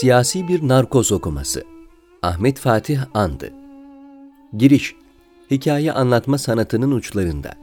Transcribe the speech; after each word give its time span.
Siyasi 0.00 0.48
bir 0.48 0.68
narkoz 0.68 1.12
okuması. 1.12 1.64
Ahmet 2.22 2.58
Fatih 2.58 3.00
Andı. 3.14 3.52
Giriş. 4.56 4.94
Hikaye 5.50 5.92
anlatma 5.92 6.38
sanatının 6.38 6.90
uçlarında. 6.90 7.54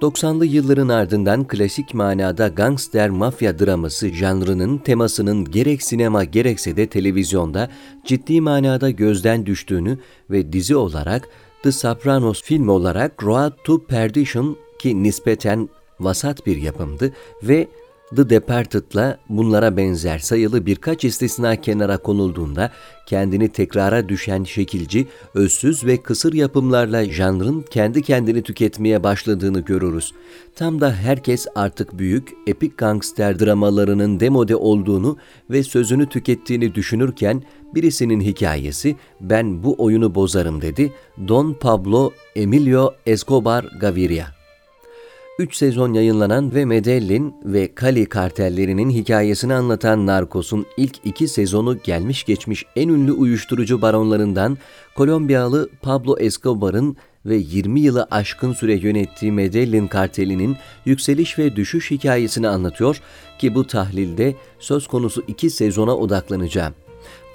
90'lı 0.00 0.46
yılların 0.46 0.88
ardından 0.88 1.48
klasik 1.48 1.94
manada 1.94 2.48
gangster 2.48 3.10
mafya 3.10 3.58
draması 3.58 4.08
janrının 4.08 4.78
temasının 4.78 5.44
gerek 5.44 5.82
sinema 5.82 6.24
gerekse 6.24 6.76
de 6.76 6.86
televizyonda 6.86 7.70
ciddi 8.04 8.40
manada 8.40 8.90
gözden 8.90 9.46
düştüğünü 9.46 9.98
ve 10.30 10.52
dizi 10.52 10.76
olarak 10.76 11.28
The 11.62 11.72
Sopranos 11.72 12.42
film 12.42 12.68
olarak 12.68 13.24
Road 13.24 13.52
to 13.64 13.86
Perdition 13.86 14.56
ki 14.78 15.02
nispeten 15.02 15.68
vasat 16.00 16.46
bir 16.46 16.56
yapımdı 16.56 17.12
ve 17.42 17.68
The 18.14 18.30
Departed'la 18.30 19.18
bunlara 19.28 19.76
benzer 19.76 20.18
sayılı 20.18 20.66
birkaç 20.66 21.04
istisna 21.04 21.60
kenara 21.60 21.96
konulduğunda 21.96 22.70
kendini 23.06 23.48
tekrara 23.48 24.08
düşen 24.08 24.44
şekilci, 24.44 25.06
özsüz 25.34 25.84
ve 25.84 25.96
kısır 26.02 26.32
yapımlarla 26.32 27.04
janrın 27.04 27.64
kendi 27.70 28.02
kendini 28.02 28.42
tüketmeye 28.42 29.02
başladığını 29.02 29.60
görürüz. 29.60 30.12
Tam 30.56 30.80
da 30.80 30.92
herkes 30.94 31.46
artık 31.54 31.98
büyük, 31.98 32.28
epik 32.46 32.78
gangster 32.78 33.38
dramalarının 33.38 34.20
demode 34.20 34.56
olduğunu 34.56 35.16
ve 35.50 35.62
sözünü 35.62 36.06
tükettiğini 36.08 36.74
düşünürken 36.74 37.42
birisinin 37.74 38.20
hikayesi 38.20 38.96
ben 39.20 39.62
bu 39.62 39.74
oyunu 39.78 40.14
bozarım 40.14 40.62
dedi 40.62 40.92
Don 41.28 41.52
Pablo 41.52 42.10
Emilio 42.36 42.94
Escobar 43.06 43.64
Gaviria. 43.80 44.35
3 45.38 45.56
sezon 45.56 45.92
yayınlanan 45.92 46.54
ve 46.54 46.64
Medellin 46.64 47.34
ve 47.44 47.72
Cali 47.80 48.06
kartellerinin 48.06 48.90
hikayesini 48.90 49.54
anlatan 49.54 50.06
Narcos'un 50.06 50.66
ilk 50.76 50.96
iki 51.04 51.28
sezonu 51.28 51.78
gelmiş 51.82 52.24
geçmiş 52.24 52.64
en 52.76 52.88
ünlü 52.88 53.12
uyuşturucu 53.12 53.82
baronlarından 53.82 54.58
Kolombiyalı 54.94 55.68
Pablo 55.82 56.18
Escobar'ın 56.18 56.96
ve 57.26 57.36
20 57.36 57.80
yılı 57.80 58.06
aşkın 58.10 58.52
süre 58.52 58.74
yönettiği 58.74 59.32
Medellin 59.32 59.86
kartelinin 59.86 60.56
yükseliş 60.84 61.38
ve 61.38 61.56
düşüş 61.56 61.90
hikayesini 61.90 62.48
anlatıyor 62.48 63.00
ki 63.38 63.54
bu 63.54 63.66
tahlilde 63.66 64.34
söz 64.58 64.86
konusu 64.86 65.22
iki 65.28 65.50
sezona 65.50 65.96
odaklanacağım. 65.96 66.74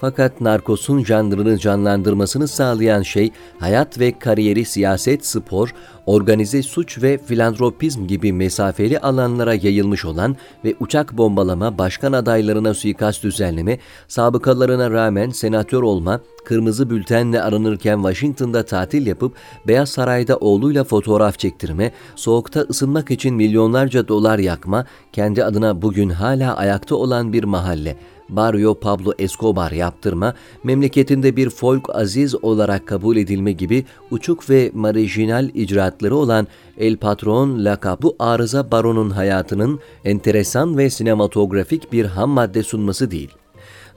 Fakat 0.01 0.41
narkosun 0.41 1.03
janrını 1.03 1.57
canlandırmasını 1.57 2.47
sağlayan 2.47 3.01
şey 3.01 3.31
hayat 3.59 3.99
ve 3.99 4.19
kariyeri 4.19 4.65
siyaset, 4.65 5.25
spor, 5.25 5.73
organize 6.05 6.63
suç 6.63 7.01
ve 7.01 7.17
filantropizm 7.17 8.07
gibi 8.07 8.33
mesafeli 8.33 8.99
alanlara 8.99 9.53
yayılmış 9.53 10.05
olan 10.05 10.35
ve 10.65 10.75
uçak 10.79 11.17
bombalama, 11.17 11.77
başkan 11.77 12.13
adaylarına 12.13 12.73
suikast 12.73 13.23
düzenleme, 13.23 13.79
sabıkalarına 14.07 14.91
rağmen 14.91 15.29
senatör 15.29 15.81
olma, 15.81 16.21
kırmızı 16.45 16.89
bültenle 16.89 17.41
aranırken 17.41 17.95
Washington'da 17.95 18.63
tatil 18.63 19.07
yapıp 19.07 19.35
Beyaz 19.67 19.89
Saray'da 19.89 20.37
oğluyla 20.37 20.83
fotoğraf 20.83 21.39
çektirme, 21.39 21.91
soğukta 22.15 22.59
ısınmak 22.59 23.11
için 23.11 23.35
milyonlarca 23.35 24.07
dolar 24.07 24.39
yakma, 24.39 24.85
kendi 25.13 25.43
adına 25.43 25.81
bugün 25.81 26.09
hala 26.09 26.57
ayakta 26.57 26.95
olan 26.95 27.33
bir 27.33 27.43
mahalle, 27.43 27.97
Barrio 28.31 28.79
Pablo 28.79 29.13
Escobar 29.19 29.71
yaptırma, 29.71 30.33
memleketinde 30.63 31.35
bir 31.35 31.49
folk 31.49 31.95
aziz 31.95 32.43
olarak 32.43 32.87
kabul 32.87 33.17
edilme 33.17 33.51
gibi 33.51 33.85
uçuk 34.11 34.49
ve 34.49 34.71
marjinal 34.73 35.49
icraatları 35.91 36.15
olan 36.15 36.47
El 36.77 36.97
Patron 36.97 37.65
lakabı 37.65 38.11
arıza 38.19 38.71
baronun 38.71 39.09
hayatının 39.09 39.79
enteresan 40.05 40.77
ve 40.77 40.89
sinematografik 40.89 41.91
bir 41.91 42.05
ham 42.05 42.29
madde 42.29 42.63
sunması 42.63 43.11
değil. 43.11 43.31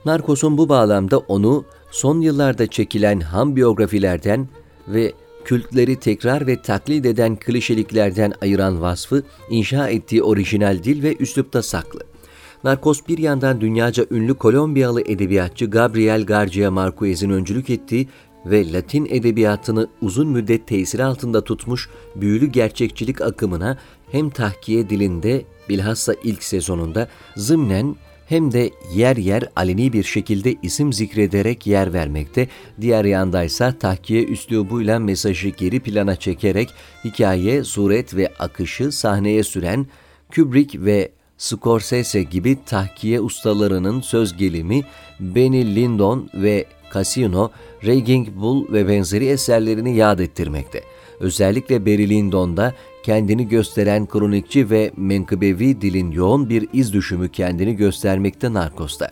Narcos'un 0.05 0.57
bu 0.57 0.69
bağlamda 0.69 1.17
onu 1.17 1.65
son 1.91 2.21
yıllarda 2.21 2.67
çekilen 2.67 3.19
ham 3.19 3.55
biyografilerden 3.55 4.47
ve 4.87 5.13
kültleri 5.45 5.95
tekrar 5.95 6.47
ve 6.47 6.61
taklit 6.61 7.05
eden 7.05 7.35
klişeliklerden 7.35 8.33
ayıran 8.41 8.81
vasfı 8.81 9.23
inşa 9.49 9.89
ettiği 9.89 10.23
orijinal 10.23 10.83
dil 10.83 11.03
ve 11.03 11.15
üslupta 11.19 11.61
saklı. 11.61 11.99
Narkos 12.63 12.99
bir 13.07 13.17
yandan 13.17 13.61
dünyaca 13.61 14.05
ünlü 14.11 14.33
Kolombiyalı 14.33 15.01
edebiyatçı 15.01 15.65
Gabriel 15.65 16.21
García 16.21 16.69
Márquez'in 16.69 17.29
öncülük 17.29 17.69
ettiği 17.69 18.07
ve 18.45 18.73
Latin 18.73 19.07
edebiyatını 19.09 19.87
uzun 20.01 20.27
müddet 20.27 20.67
tesir 20.67 20.99
altında 20.99 21.43
tutmuş 21.43 21.89
büyülü 22.15 22.45
gerçekçilik 22.45 23.21
akımına 23.21 23.77
hem 24.11 24.29
tahkiye 24.29 24.89
dilinde 24.89 25.45
bilhassa 25.69 26.13
ilk 26.23 26.43
sezonunda 26.43 27.07
zımnen 27.35 27.95
hem 28.27 28.51
de 28.51 28.69
yer 28.95 29.17
yer 29.17 29.43
aleni 29.55 29.93
bir 29.93 30.03
şekilde 30.03 30.55
isim 30.61 30.93
zikrederek 30.93 31.67
yer 31.67 31.93
vermekte, 31.93 32.47
diğer 32.81 33.05
yandaysa 33.05 33.71
tahkiye 33.71 34.23
üslubuyla 34.23 34.99
mesajı 34.99 35.49
geri 35.49 35.79
plana 35.79 36.15
çekerek 36.15 36.69
hikaye, 37.03 37.63
suret 37.63 38.15
ve 38.15 38.33
akışı 38.39 38.91
sahneye 38.91 39.43
süren 39.43 39.87
Kubrick 40.35 40.85
ve 40.85 41.11
Scorsese 41.37 42.23
gibi 42.23 42.57
tahkiye 42.65 43.21
ustalarının 43.21 44.01
söz 44.01 44.37
gelimi 44.37 44.83
Benny 45.19 45.75
Lindon 45.75 46.29
ve 46.33 46.65
Casino, 46.93 47.51
Raging 47.85 48.27
Bull 48.35 48.73
ve 48.73 48.87
benzeri 48.87 49.25
eserlerini 49.25 49.95
yad 49.95 50.19
ettirmekte. 50.19 50.81
Özellikle 51.19 51.85
Barry 51.85 52.09
Lyndon'da 52.09 52.73
kendini 53.03 53.47
gösteren 53.47 54.05
kronikçi 54.05 54.69
ve 54.69 54.91
menkıbevi 54.97 55.81
dilin 55.81 56.11
yoğun 56.11 56.49
bir 56.49 56.67
iz 56.73 56.93
düşümü 56.93 57.29
kendini 57.29 57.75
göstermekte 57.75 58.53
Narcos'ta. 58.53 59.11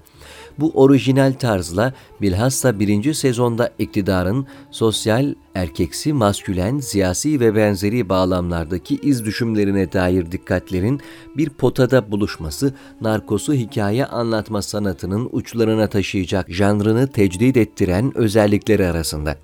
Bu 0.59 0.71
orijinal 0.75 1.33
tarzla 1.33 1.93
bilhassa 2.21 2.79
birinci 2.79 3.13
sezonda 3.13 3.71
iktidarın 3.79 4.47
sosyal, 4.71 5.35
erkeksi, 5.55 6.13
maskülen, 6.13 6.79
siyasi 6.79 7.39
ve 7.39 7.55
benzeri 7.55 8.09
bağlamlardaki 8.09 8.95
iz 8.95 9.25
düşümlerine 9.25 9.91
dair 9.93 10.31
dikkatlerin 10.31 11.01
bir 11.37 11.49
potada 11.49 12.11
buluşması, 12.11 12.73
narkosu 13.01 13.53
hikaye 13.53 14.05
anlatma 14.05 14.61
sanatının 14.61 15.29
uçlarına 15.31 15.87
taşıyacak 15.87 16.49
janrını 16.49 17.07
tecdid 17.07 17.55
ettiren 17.55 18.17
özellikleri 18.17 18.87
arasında. 18.87 19.35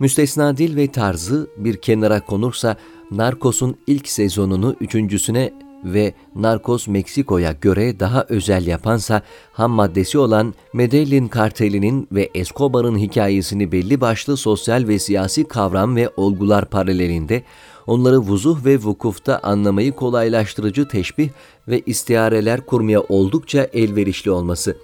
Müstesna 0.00 0.56
dil 0.56 0.76
ve 0.76 0.86
tarzı 0.92 1.50
bir 1.56 1.76
kenara 1.76 2.20
konursa 2.20 2.76
Narcos'un 3.10 3.76
ilk 3.86 4.08
sezonunu 4.08 4.76
üçüncüsüne 4.80 5.52
ve 5.84 6.14
Narcos 6.34 6.88
Meksiko'ya 6.88 7.52
göre 7.52 8.00
daha 8.00 8.26
özel 8.28 8.66
yapansa 8.66 9.22
ham 9.52 9.70
maddesi 9.70 10.18
olan 10.18 10.54
Medellin 10.72 11.28
kartelinin 11.28 12.08
ve 12.12 12.30
Escobar'ın 12.34 12.98
hikayesini 12.98 13.72
belli 13.72 14.00
başlı 14.00 14.36
sosyal 14.36 14.88
ve 14.88 14.98
siyasi 14.98 15.44
kavram 15.44 15.96
ve 15.96 16.10
olgular 16.16 16.64
paralelinde 16.64 17.42
onları 17.86 18.18
vuzuh 18.18 18.64
ve 18.64 18.76
vukufta 18.78 19.38
anlamayı 19.42 19.92
kolaylaştırıcı 19.92 20.88
teşbih 20.88 21.28
ve 21.68 21.82
istiareler 21.86 22.60
kurmaya 22.60 23.00
oldukça 23.00 23.68
elverişli 23.72 24.30
olması. 24.30 24.76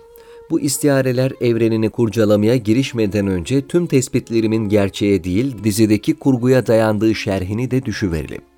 Bu 0.50 0.60
istiareler 0.60 1.32
evrenini 1.40 1.90
kurcalamaya 1.90 2.56
girişmeden 2.56 3.26
önce 3.26 3.66
tüm 3.66 3.86
tespitlerimin 3.86 4.68
gerçeğe 4.68 5.24
değil 5.24 5.64
dizideki 5.64 6.14
kurguya 6.14 6.66
dayandığı 6.66 7.14
şerhini 7.14 7.70
de 7.70 7.84
düşüverelim. 7.84 8.49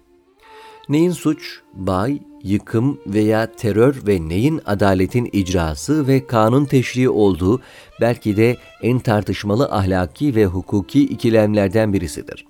Neyin 0.89 1.11
suç, 1.11 1.61
bay, 1.75 2.19
yıkım 2.43 2.99
veya 3.07 3.53
terör 3.53 3.97
ve 4.07 4.29
neyin 4.29 4.61
adaletin 4.67 5.29
icrası 5.33 6.07
ve 6.07 6.27
kanun 6.27 6.65
teşriği 6.65 7.09
olduğu 7.09 7.61
belki 8.01 8.37
de 8.37 8.57
en 8.83 8.99
tartışmalı 8.99 9.69
ahlaki 9.71 10.35
ve 10.35 10.47
hukuki 10.47 11.03
ikilemlerden 11.03 11.93
birisidir. 11.93 12.47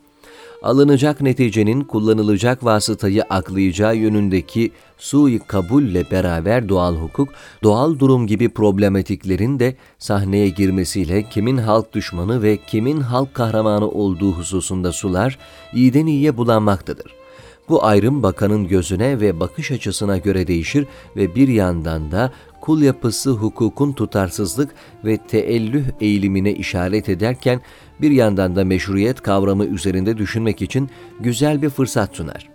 Alınacak 0.62 1.20
neticenin 1.20 1.81
kullanılacak 1.81 2.65
vasıtayı 2.65 3.22
aklayacağı 3.22 3.97
yönündeki 3.97 4.70
sui 4.99 5.38
kabulle 5.38 6.11
beraber 6.11 6.69
doğal 6.69 6.96
hukuk, 6.96 7.28
doğal 7.62 7.99
durum 7.99 8.26
gibi 8.26 8.49
problematiklerin 8.49 9.58
de 9.58 9.76
sahneye 9.99 10.49
girmesiyle 10.49 11.23
kimin 11.23 11.56
halk 11.56 11.93
düşmanı 11.93 12.43
ve 12.43 12.56
kimin 12.56 13.00
halk 13.00 13.35
kahramanı 13.35 13.88
olduğu 13.88 14.32
hususunda 14.32 14.93
sular 14.93 15.38
iyiden 15.75 16.06
iyiye 16.06 16.37
bulanmaktadır. 16.37 17.21
Bu 17.69 17.85
ayrım 17.85 18.23
bakanın 18.23 18.69
gözüne 18.69 19.20
ve 19.20 19.41
bakış 19.41 19.70
açısına 19.70 20.19
göre 20.19 20.47
değişir 20.47 20.87
ve 21.17 21.35
bir 21.35 21.49
yandan 21.49 22.12
da 22.12 22.32
kul 22.61 22.82
yapısı 22.82 23.31
hukukun 23.31 23.93
tutarsızlık 23.93 24.75
ve 25.05 25.17
teellüh 25.17 25.85
eğilimine 26.00 26.53
işaret 26.53 27.09
ederken 27.09 27.61
bir 28.00 28.11
yandan 28.11 28.56
da 28.56 28.64
meşruiyet 28.64 29.20
kavramı 29.20 29.64
üzerinde 29.64 30.19
düşünmek 30.19 30.62
için 30.62 30.91
güzel 31.20 31.62
bir 31.62 31.70
fırsat 31.70 32.17
sunar. 32.17 32.49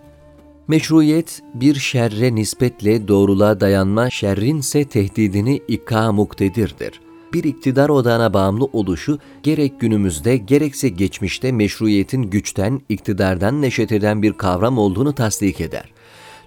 Meşruiyet 0.68 1.42
bir 1.54 1.74
şerre 1.74 2.34
nispetle 2.34 3.08
doğruluğa 3.08 3.60
dayanma 3.60 4.10
şerrinse 4.10 4.84
tehdidini 4.84 5.60
ikka 5.68 6.12
muktedirdir.'' 6.12 7.07
Bir 7.32 7.44
iktidar 7.44 7.88
odağına 7.88 8.34
bağımlı 8.34 8.64
oluşu 8.64 9.18
gerek 9.42 9.80
günümüzde 9.80 10.36
gerekse 10.36 10.88
geçmişte 10.88 11.52
meşruiyetin 11.52 12.22
güçten, 12.22 12.80
iktidardan 12.88 13.62
neşet 13.62 13.92
eden 13.92 14.22
bir 14.22 14.32
kavram 14.32 14.78
olduğunu 14.78 15.12
tasdik 15.12 15.60
eder. 15.60 15.92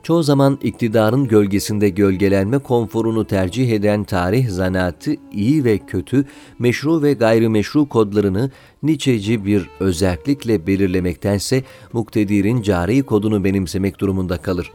çoğu 0.04 0.24
zaman 0.24 0.60
iktidarın 0.64 1.28
gölgesinde 1.28 1.90
gölgelenme 1.90 2.58
konforunu 2.58 3.28
tercih 3.28 3.72
eden 3.72 4.04
tarih 4.04 4.50
zanaatı 4.50 5.16
iyi 5.32 5.64
ve 5.64 5.78
kötü, 5.78 6.26
meşru 6.60 7.02
ve 7.02 7.14
gayrimeşru 7.14 7.90
kodlarını 7.90 8.52
niçeci 8.84 9.46
bir 9.46 9.70
özellikle 9.80 10.68
belirlemektense 10.68 11.64
muktedirin 11.94 12.62
cari 12.62 13.04
kodunu 13.04 13.44
benimsemek 13.44 14.00
durumunda 14.00 14.38
kalır. 14.38 14.72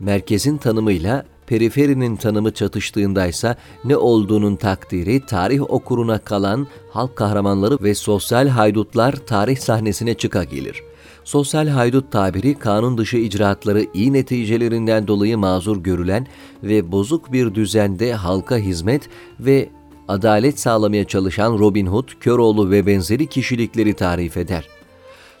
Merkezin 0.00 0.56
tanımıyla 0.56 1.26
periferinin 1.46 2.16
tanımı 2.16 2.54
çatıştığındaysa 2.54 3.56
ne 3.84 3.96
olduğunun 3.96 4.56
takdiri 4.56 5.26
tarih 5.26 5.70
okuruna 5.70 6.18
kalan 6.18 6.66
halk 6.90 7.16
kahramanları 7.16 7.78
ve 7.82 7.94
sosyal 7.94 8.48
haydutlar 8.48 9.12
tarih 9.12 9.58
sahnesine 9.58 10.14
çıka 10.14 10.44
gelir. 10.44 10.82
Sosyal 11.24 11.68
haydut 11.68 12.12
tabiri 12.12 12.54
kanun 12.54 12.98
dışı 12.98 13.16
icraatları 13.16 13.86
iyi 13.94 14.12
neticelerinden 14.12 15.06
dolayı 15.08 15.38
mazur 15.38 15.76
görülen 15.76 16.26
ve 16.62 16.92
bozuk 16.92 17.32
bir 17.32 17.54
düzende 17.54 18.14
halka 18.14 18.56
hizmet 18.56 19.08
ve 19.40 19.68
adalet 20.08 20.60
sağlamaya 20.60 21.04
çalışan 21.04 21.58
Robin 21.58 21.86
Hood, 21.86 22.08
Köroğlu 22.20 22.70
ve 22.70 22.86
benzeri 22.86 23.26
kişilikleri 23.26 23.94
tarif 23.94 24.36
eder. 24.36 24.75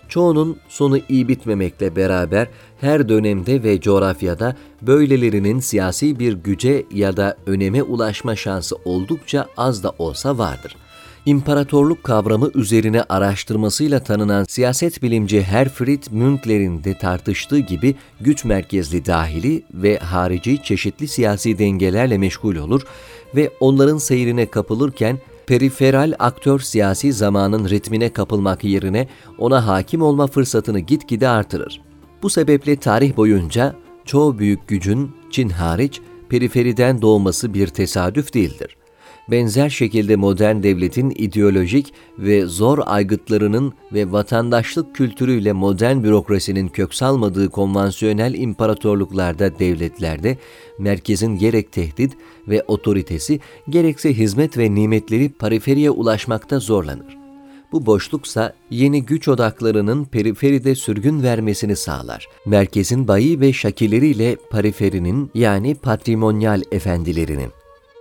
Çoğunun 0.08 0.56
sonu 0.68 0.98
iyi 1.08 1.28
bitmemekle 1.28 1.96
beraber 1.96 2.48
her 2.80 3.08
dönemde 3.08 3.62
ve 3.62 3.80
coğrafyada 3.80 4.56
böylelerinin 4.82 5.60
siyasi 5.60 6.18
bir 6.18 6.32
güce 6.32 6.84
ya 6.94 7.16
da 7.16 7.36
öneme 7.46 7.82
ulaşma 7.82 8.36
şansı 8.36 8.76
oldukça 8.84 9.46
az 9.56 9.82
da 9.82 9.92
olsa 9.98 10.38
vardır. 10.38 10.76
İmparatorluk 11.26 12.04
kavramı 12.04 12.50
üzerine 12.54 13.02
araştırmasıyla 13.02 14.00
tanınan 14.00 14.44
siyaset 14.44 15.02
bilimci 15.02 15.42
Herfried 15.42 16.02
Münkler'in 16.10 16.84
de 16.84 16.98
tartıştığı 16.98 17.58
gibi 17.58 17.94
güç 18.20 18.44
merkezli 18.44 19.06
dahili 19.06 19.62
ve 19.74 19.98
harici 19.98 20.62
çeşitli 20.62 21.08
siyasi 21.08 21.58
dengelerle 21.58 22.18
meşgul 22.18 22.56
olur 22.56 22.82
ve 23.36 23.50
onların 23.60 23.98
seyrine 23.98 24.46
kapılırken 24.46 25.18
periferal 25.46 26.14
aktör 26.18 26.58
siyasi 26.58 27.12
zamanın 27.12 27.68
ritmine 27.68 28.12
kapılmak 28.12 28.64
yerine 28.64 29.08
ona 29.38 29.66
hakim 29.66 30.02
olma 30.02 30.26
fırsatını 30.26 30.80
gitgide 30.80 31.28
artırır. 31.28 31.80
Bu 32.22 32.30
sebeple 32.30 32.76
tarih 32.76 33.16
boyunca 33.16 33.74
çoğu 34.04 34.38
büyük 34.38 34.68
gücün 34.68 35.16
Çin 35.30 35.48
hariç 35.48 36.00
periferiden 36.28 37.02
doğması 37.02 37.54
bir 37.54 37.66
tesadüf 37.66 38.34
değildir 38.34 38.76
benzer 39.30 39.68
şekilde 39.68 40.16
modern 40.16 40.62
devletin 40.62 41.10
ideolojik 41.10 41.92
ve 42.18 42.46
zor 42.46 42.78
aygıtlarının 42.86 43.72
ve 43.92 44.12
vatandaşlık 44.12 44.94
kültürüyle 44.94 45.52
modern 45.52 46.02
bürokrasinin 46.02 46.68
kök 46.68 46.94
salmadığı 46.94 47.50
konvansiyonel 47.50 48.34
imparatorluklarda, 48.34 49.58
devletlerde 49.58 50.38
merkezin 50.78 51.38
gerek 51.38 51.72
tehdit 51.72 52.12
ve 52.48 52.62
otoritesi 52.68 53.40
gerekse 53.68 54.14
hizmet 54.14 54.58
ve 54.58 54.74
nimetleri 54.74 55.28
periferiye 55.28 55.90
ulaşmakta 55.90 56.58
zorlanır. 56.58 57.18
Bu 57.72 57.86
boşluksa 57.86 58.54
yeni 58.70 59.04
güç 59.04 59.28
odaklarının 59.28 60.04
periferide 60.04 60.74
sürgün 60.74 61.22
vermesini 61.22 61.76
sağlar. 61.76 62.28
Merkezin 62.46 63.08
bayi 63.08 63.40
ve 63.40 63.52
şakileriyle 63.52 64.36
periferinin 64.50 65.30
yani 65.34 65.74
patrimonyal 65.74 66.62
efendilerinin 66.72 67.50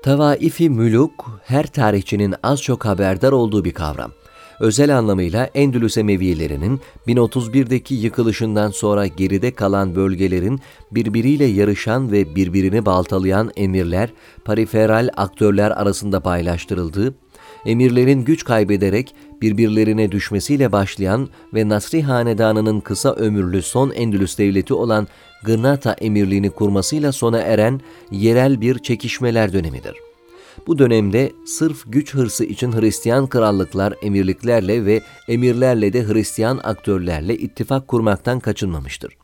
Tavaifi 0.06 0.70
müluk, 0.70 1.42
her 1.44 1.68
tarihçinin 1.68 2.36
az 2.44 2.62
çok 2.62 2.86
haberdar 2.86 3.32
olduğu 3.32 3.66
bir 3.66 3.72
kavram. 3.72 4.12
Özel 4.60 4.98
anlamıyla 4.98 5.50
Endülüs 5.56 5.98
Emeviyelerinin 5.98 6.82
1031'deki 7.08 7.96
yıkılışından 7.96 8.72
sonra 8.72 9.08
geride 9.08 9.56
kalan 9.56 9.96
bölgelerin 9.96 10.60
birbiriyle 10.92 11.46
yarışan 11.46 12.12
ve 12.12 12.36
birbirini 12.36 12.86
baltalayan 12.86 13.52
emirler, 13.56 14.10
periferal 14.46 15.10
aktörler 15.18 15.72
arasında 15.72 16.20
paylaştırıldığı, 16.20 17.16
emirlerin 17.66 18.26
güç 18.26 18.44
kaybederek 18.44 19.16
birbirlerine 19.42 20.12
düşmesiyle 20.12 20.72
başlayan 20.72 21.30
ve 21.54 21.70
Nasri 21.70 22.04
Hanedanı'nın 22.04 22.80
kısa 22.80 23.14
ömürlü 23.14 23.62
son 23.62 23.92
Endülüs 23.92 24.38
devleti 24.38 24.74
olan 24.74 25.08
Gırnata 25.44 25.94
emirliğini 25.94 26.50
kurmasıyla 26.50 27.12
sona 27.12 27.40
eren 27.40 27.82
yerel 28.12 28.62
bir 28.62 28.80
çekişmeler 28.80 29.54
dönemidir. 29.54 29.96
Bu 30.68 30.80
dönemde 30.80 31.32
sırf 31.46 31.84
güç 31.88 32.14
hırsı 32.14 32.46
için 32.46 32.72
Hristiyan 32.72 33.28
krallıklar 33.28 33.94
emirliklerle 34.02 34.86
ve 34.86 35.02
emirlerle 35.28 35.94
de 35.94 36.08
Hristiyan 36.08 36.60
aktörlerle 36.64 37.38
ittifak 37.38 37.88
kurmaktan 37.88 38.40
kaçınmamıştır. 38.40 39.18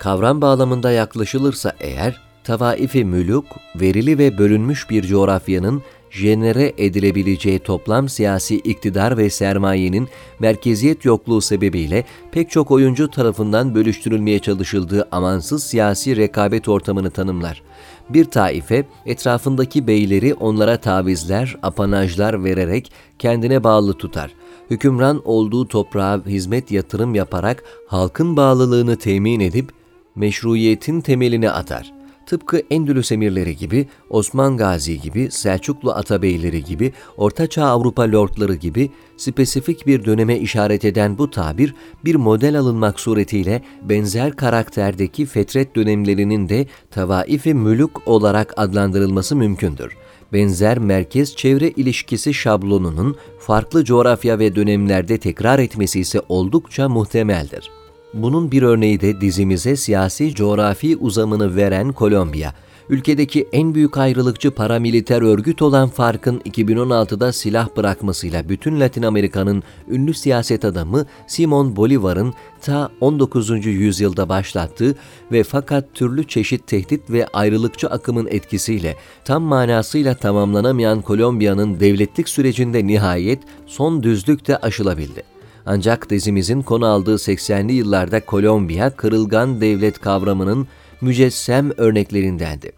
Kavram 0.00 0.40
bağlamında 0.40 0.90
yaklaşılırsa 0.90 1.72
eğer, 1.80 2.20
tavaifi 2.44 3.04
müluk, 3.04 3.44
verili 3.74 4.18
ve 4.18 4.38
bölünmüş 4.38 4.90
bir 4.90 5.02
coğrafyanın 5.02 5.82
jenere 6.10 6.72
edilebileceği 6.78 7.58
toplam 7.58 8.08
siyasi 8.08 8.56
iktidar 8.56 9.16
ve 9.16 9.30
sermayenin 9.30 10.08
merkeziyet 10.38 11.04
yokluğu 11.04 11.40
sebebiyle 11.40 12.04
pek 12.32 12.50
çok 12.50 12.70
oyuncu 12.70 13.10
tarafından 13.10 13.74
bölüştürülmeye 13.74 14.38
çalışıldığı 14.38 15.08
amansız 15.12 15.64
siyasi 15.64 16.16
rekabet 16.16 16.68
ortamını 16.68 17.10
tanımlar. 17.10 17.62
Bir 18.08 18.24
taife 18.24 18.84
etrafındaki 19.06 19.86
beyleri 19.86 20.34
onlara 20.34 20.76
tavizler, 20.76 21.56
apanajlar 21.62 22.44
vererek 22.44 22.92
kendine 23.18 23.64
bağlı 23.64 23.92
tutar. 23.92 24.30
Hükümran 24.70 25.22
olduğu 25.24 25.68
toprağa 25.68 26.20
hizmet 26.26 26.70
yatırım 26.70 27.14
yaparak 27.14 27.64
halkın 27.86 28.36
bağlılığını 28.36 28.96
temin 28.96 29.40
edip 29.40 29.70
meşruiyetin 30.16 31.00
temelini 31.00 31.50
atar.'' 31.50 31.99
Tıpkı 32.30 32.62
Endülüs 32.70 33.12
emirleri 33.12 33.56
gibi, 33.56 33.88
Osman 34.10 34.56
Gazi 34.56 35.00
gibi, 35.00 35.30
Selçuklu 35.30 35.92
atabeyleri 35.92 36.64
gibi, 36.64 36.92
Ortaçağ 37.16 37.64
Avrupa 37.64 38.02
lordları 38.02 38.54
gibi 38.54 38.90
spesifik 39.16 39.86
bir 39.86 40.04
döneme 40.04 40.38
işaret 40.38 40.84
eden 40.84 41.18
bu 41.18 41.30
tabir 41.30 41.74
bir 42.04 42.14
model 42.14 42.58
alınmak 42.58 43.00
suretiyle 43.00 43.62
benzer 43.82 44.36
karakterdeki 44.36 45.26
fetret 45.26 45.76
dönemlerinin 45.76 46.48
de 46.48 46.66
tavaifi 46.90 47.54
mülük 47.54 48.08
olarak 48.08 48.54
adlandırılması 48.56 49.36
mümkündür 49.36 49.96
benzer 50.32 50.78
merkez-çevre 50.78 51.68
ilişkisi 51.68 52.34
şablonunun 52.34 53.16
farklı 53.38 53.84
coğrafya 53.84 54.38
ve 54.38 54.54
dönemlerde 54.54 55.18
tekrar 55.18 55.58
etmesi 55.58 56.00
ise 56.00 56.20
oldukça 56.28 56.88
muhtemeldir. 56.88 57.79
Bunun 58.14 58.50
bir 58.50 58.62
örneği 58.62 59.00
de 59.00 59.20
dizimize 59.20 59.76
siyasi 59.76 60.34
coğrafi 60.34 60.96
uzamını 60.96 61.56
veren 61.56 61.92
Kolombiya. 61.92 62.54
Ülkedeki 62.88 63.48
en 63.52 63.74
büyük 63.74 63.96
ayrılıkçı 63.98 64.50
paramiliter 64.50 65.22
örgüt 65.22 65.62
olan 65.62 65.88
FARC'ın 65.88 66.38
2016'da 66.38 67.32
silah 67.32 67.68
bırakmasıyla 67.76 68.48
bütün 68.48 68.80
Latin 68.80 69.02
Amerika'nın 69.02 69.62
ünlü 69.90 70.14
siyaset 70.14 70.64
adamı 70.64 71.06
Simon 71.26 71.76
Bolivar'ın 71.76 72.34
ta 72.62 72.90
19. 73.00 73.66
yüzyılda 73.66 74.28
başlattığı 74.28 74.94
ve 75.32 75.42
fakat 75.42 75.94
türlü 75.94 76.28
çeşit 76.28 76.66
tehdit 76.66 77.10
ve 77.10 77.26
ayrılıkçı 77.26 77.88
akımın 77.88 78.26
etkisiyle 78.26 78.96
tam 79.24 79.42
manasıyla 79.42 80.14
tamamlanamayan 80.14 81.02
Kolombiya'nın 81.02 81.80
devletlik 81.80 82.28
sürecinde 82.28 82.86
nihayet 82.86 83.42
son 83.66 84.02
düzlükte 84.02 84.56
aşılabildi. 84.56 85.39
Ancak 85.66 86.10
dizimizin 86.10 86.62
konu 86.62 86.86
aldığı 86.86 87.14
80'li 87.14 87.72
yıllarda 87.72 88.24
Kolombiya 88.24 88.90
kırılgan 88.90 89.60
devlet 89.60 90.00
kavramının 90.00 90.68
mücessem 91.00 91.70
örneklerindendi 91.76 92.72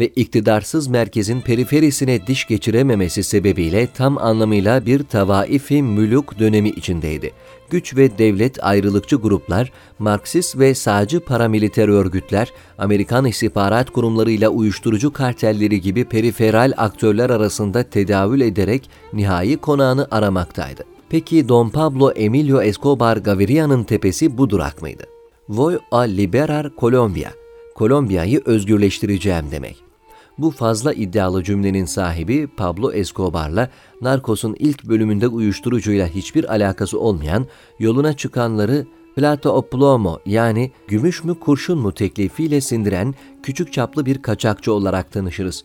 ve 0.00 0.06
iktidarsız 0.06 0.88
merkezin 0.88 1.40
periferisine 1.40 2.26
diş 2.26 2.46
geçirememesi 2.46 3.24
sebebiyle 3.24 3.86
tam 3.94 4.18
anlamıyla 4.18 4.86
bir 4.86 5.02
tavaifi 5.02 5.82
müluk 5.82 6.38
dönemi 6.38 6.68
içindeydi. 6.68 7.32
Güç 7.70 7.96
ve 7.96 8.18
devlet 8.18 8.64
ayrılıkçı 8.64 9.16
gruplar, 9.16 9.72
Marksist 9.98 10.58
ve 10.58 10.74
sağcı 10.74 11.20
paramiliter 11.20 11.88
örgütler, 11.88 12.52
Amerikan 12.78 13.24
istihbarat 13.24 13.90
kurumlarıyla 13.90 14.48
uyuşturucu 14.48 15.12
kartelleri 15.12 15.80
gibi 15.80 16.04
periferal 16.04 16.72
aktörler 16.76 17.30
arasında 17.30 17.82
tedavül 17.82 18.40
ederek 18.40 18.90
nihai 19.12 19.56
konağını 19.56 20.08
aramaktaydı. 20.10 20.95
Peki 21.08 21.48
Don 21.48 21.68
Pablo 21.68 22.10
Emilio 22.10 22.62
Escobar 22.62 23.16
Gaviria'nın 23.16 23.84
tepesi 23.84 24.38
bu 24.38 24.50
durak 24.50 24.82
mıydı? 24.82 25.04
Voy 25.48 25.78
a 25.90 26.00
liberar 26.00 26.70
Colombia. 26.78 27.30
Kolombiya'yı 27.74 28.42
özgürleştireceğim 28.44 29.50
demek. 29.50 29.76
Bu 30.38 30.50
fazla 30.50 30.92
iddialı 30.92 31.44
cümlenin 31.44 31.84
sahibi 31.84 32.46
Pablo 32.46 32.92
Escobar'la 32.92 33.70
Narcos'un 34.00 34.56
ilk 34.58 34.84
bölümünde 34.84 35.28
uyuşturucuyla 35.28 36.06
hiçbir 36.06 36.52
alakası 36.52 37.00
olmayan 37.00 37.46
yoluna 37.78 38.12
çıkanları 38.12 38.86
Plata 39.16 39.50
o 39.50 39.62
plomo 39.62 40.18
yani 40.26 40.70
gümüş 40.88 41.24
mü 41.24 41.34
kurşun 41.40 41.78
mu 41.78 41.92
teklifiyle 41.92 42.60
sindiren 42.60 43.14
küçük 43.42 43.72
çaplı 43.72 44.06
bir 44.06 44.22
kaçakçı 44.22 44.72
olarak 44.72 45.12
tanışırız. 45.12 45.64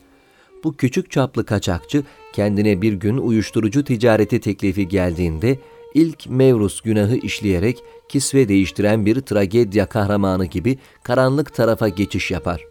Bu 0.63 0.77
küçük 0.77 1.12
çaplı 1.12 1.46
kaçakçı 1.46 2.03
kendine 2.34 2.82
bir 2.82 2.94
gün 2.94 3.18
uyuşturucu 3.18 3.84
ticareti 3.84 4.39
teklifi 4.39 4.88
geldiğinde 4.88 5.58
ilk 5.94 6.30
Mevrus 6.30 6.82
günahı 6.82 7.15
işleyerek 7.15 7.84
kisve 8.10 8.48
değiştiren 8.48 9.06
bir 9.06 9.22
tragedya 9.22 9.86
kahramanı 9.86 10.46
gibi 10.46 10.77
karanlık 11.03 11.53
tarafa 11.53 11.89
geçiş 11.89 12.32
yapar. 12.32 12.62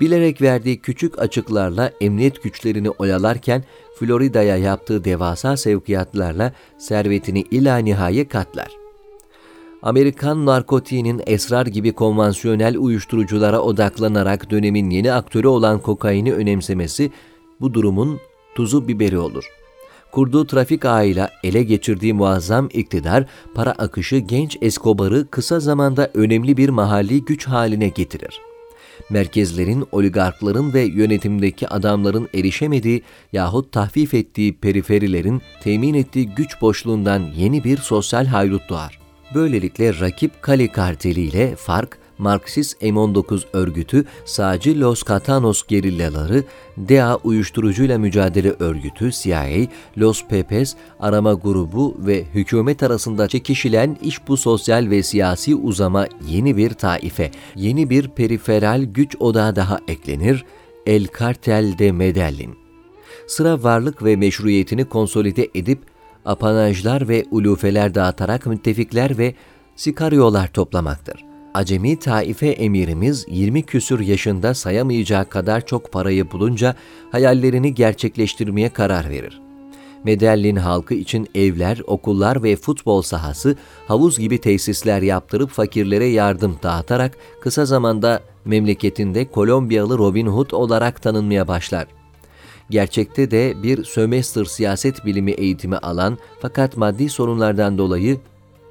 Bilerek 0.00 0.42
verdiği 0.42 0.80
küçük 0.80 1.18
açıklarla 1.18 1.92
emniyet 2.00 2.42
güçlerini 2.42 2.90
oyalarken 2.90 3.64
Florida'ya 3.98 4.56
yaptığı 4.56 5.04
devasa 5.04 5.56
sevkiyatlarla 5.56 6.52
servetini 6.78 7.44
ila 7.50 7.78
nihaye 7.78 8.28
katlar. 8.28 8.87
Amerikan 9.82 10.46
narkotiğinin 10.46 11.22
esrar 11.26 11.66
gibi 11.66 11.92
konvansiyonel 11.92 12.78
uyuşturuculara 12.78 13.60
odaklanarak 13.60 14.50
dönemin 14.50 14.90
yeni 14.90 15.12
aktörü 15.12 15.46
olan 15.46 15.78
kokaini 15.78 16.32
önemsemesi 16.32 17.10
bu 17.60 17.74
durumun 17.74 18.20
tuzu 18.54 18.88
biberi 18.88 19.18
olur. 19.18 19.44
Kurduğu 20.12 20.46
trafik 20.46 20.84
ağıyla 20.84 21.30
ele 21.44 21.62
geçirdiği 21.62 22.14
muazzam 22.14 22.68
iktidar, 22.72 23.26
para 23.54 23.72
akışı 23.72 24.16
genç 24.16 24.58
Escobar'ı 24.60 25.28
kısa 25.30 25.60
zamanda 25.60 26.10
önemli 26.14 26.56
bir 26.56 26.68
mahalli 26.68 27.24
güç 27.24 27.46
haline 27.46 27.88
getirir. 27.88 28.40
Merkezlerin, 29.10 29.84
oligarkların 29.92 30.72
ve 30.72 30.80
yönetimdeki 30.80 31.68
adamların 31.68 32.28
erişemediği 32.34 33.02
yahut 33.32 33.72
tahfif 33.72 34.14
ettiği 34.14 34.56
periferilerin 34.56 35.42
temin 35.62 35.94
ettiği 35.94 36.28
güç 36.28 36.60
boşluğundan 36.60 37.22
yeni 37.36 37.64
bir 37.64 37.76
sosyal 37.76 38.26
hayrut 38.26 38.68
doğar. 38.68 39.07
Böylelikle 39.34 40.00
rakip 40.00 40.42
Kali 40.42 40.72
karteliyle 40.72 41.56
fark, 41.56 41.98
Marksist 42.18 42.82
M19 42.82 43.42
örgütü, 43.52 44.04
sağcı 44.24 44.80
Los 44.80 45.02
Catanos 45.04 45.66
gerillaları, 45.66 46.44
DEA 46.76 47.16
uyuşturucuyla 47.16 47.98
mücadele 47.98 48.50
örgütü, 48.58 49.10
CIA, 49.12 49.46
Los 49.98 50.24
Pepes 50.24 50.76
arama 51.00 51.32
grubu 51.32 51.96
ve 51.98 52.24
hükümet 52.34 52.82
arasında 52.82 53.28
çekişilen 53.28 53.96
iş 54.02 54.28
bu 54.28 54.36
sosyal 54.36 54.90
ve 54.90 55.02
siyasi 55.02 55.54
uzama 55.54 56.06
yeni 56.28 56.56
bir 56.56 56.70
taife, 56.70 57.30
yeni 57.56 57.90
bir 57.90 58.08
periferal 58.08 58.82
güç 58.82 59.16
odağı 59.20 59.56
daha 59.56 59.78
eklenir, 59.88 60.44
El 60.86 61.06
Cartel 61.18 61.78
de 61.78 61.92
Medellin. 61.92 62.54
Sıra 63.26 63.62
varlık 63.62 64.04
ve 64.04 64.16
meşruiyetini 64.16 64.84
konsolide 64.84 65.48
edip 65.54 65.78
apanajlar 66.28 67.08
ve 67.08 67.24
ulufeler 67.30 67.94
dağıtarak 67.94 68.46
müttefikler 68.46 69.18
ve 69.18 69.34
sikaryolar 69.76 70.52
toplamaktır. 70.52 71.24
Acemi 71.54 71.98
taife 71.98 72.46
emirimiz 72.46 73.26
20 73.28 73.62
küsür 73.62 74.00
yaşında 74.00 74.54
sayamayacağı 74.54 75.24
kadar 75.24 75.66
çok 75.66 75.92
parayı 75.92 76.30
bulunca 76.30 76.74
hayallerini 77.12 77.74
gerçekleştirmeye 77.74 78.68
karar 78.68 79.10
verir. 79.10 79.40
Medellin 80.04 80.56
halkı 80.56 80.94
için 80.94 81.28
evler, 81.34 81.80
okullar 81.86 82.42
ve 82.42 82.56
futbol 82.56 83.02
sahası, 83.02 83.56
havuz 83.86 84.18
gibi 84.18 84.38
tesisler 84.38 85.02
yaptırıp 85.02 85.50
fakirlere 85.50 86.06
yardım 86.06 86.58
dağıtarak 86.62 87.16
kısa 87.40 87.64
zamanda 87.64 88.20
memleketinde 88.44 89.30
Kolombiyalı 89.30 89.98
Robin 89.98 90.26
Hood 90.26 90.50
olarak 90.50 91.02
tanınmaya 91.02 91.48
başlar. 91.48 91.97
Gerçekte 92.70 93.30
de 93.30 93.54
bir 93.62 93.84
sömestr 93.84 94.44
siyaset 94.44 95.04
bilimi 95.04 95.30
eğitimi 95.30 95.76
alan 95.76 96.18
fakat 96.40 96.76
maddi 96.76 97.08
sorunlardan 97.08 97.78
dolayı 97.78 98.18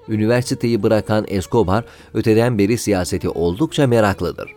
üniversiteyi 0.10 0.84
bırakan 0.84 1.26
Escobar 1.28 1.86
öteden 2.14 2.58
beri 2.58 2.78
siyaseti 2.78 3.30
oldukça 3.30 3.88
meraklıdır 3.88 4.56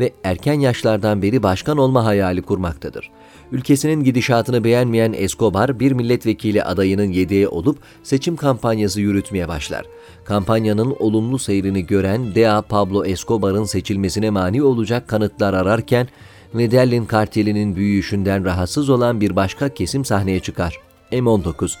ve 0.00 0.12
erken 0.24 0.60
yaşlardan 0.60 1.22
beri 1.22 1.42
başkan 1.42 1.78
olma 1.78 2.04
hayali 2.04 2.42
kurmaktadır. 2.42 3.10
Ülkesinin 3.52 4.04
gidişatını 4.04 4.64
beğenmeyen 4.64 5.12
Escobar 5.16 5.80
bir 5.80 5.92
milletvekili 5.92 6.62
adayının 6.62 7.12
yedeği 7.12 7.48
olup 7.48 7.78
seçim 8.02 8.36
kampanyası 8.36 9.00
yürütmeye 9.00 9.48
başlar. 9.48 9.86
Kampanyanın 10.24 10.96
olumlu 10.98 11.38
seyrini 11.38 11.86
gören 11.86 12.34
DEA 12.34 12.62
Pablo 12.62 13.04
Escobar'ın 13.04 13.64
seçilmesine 13.64 14.30
mani 14.30 14.62
olacak 14.62 15.08
kanıtlar 15.08 15.54
ararken 15.54 16.08
Medellin 16.52 17.04
kartelinin 17.04 17.76
büyüyüşünden 17.76 18.44
rahatsız 18.44 18.90
olan 18.90 19.20
bir 19.20 19.36
başka 19.36 19.68
kesim 19.68 20.04
sahneye 20.04 20.40
çıkar. 20.40 20.80
M19 21.12 21.76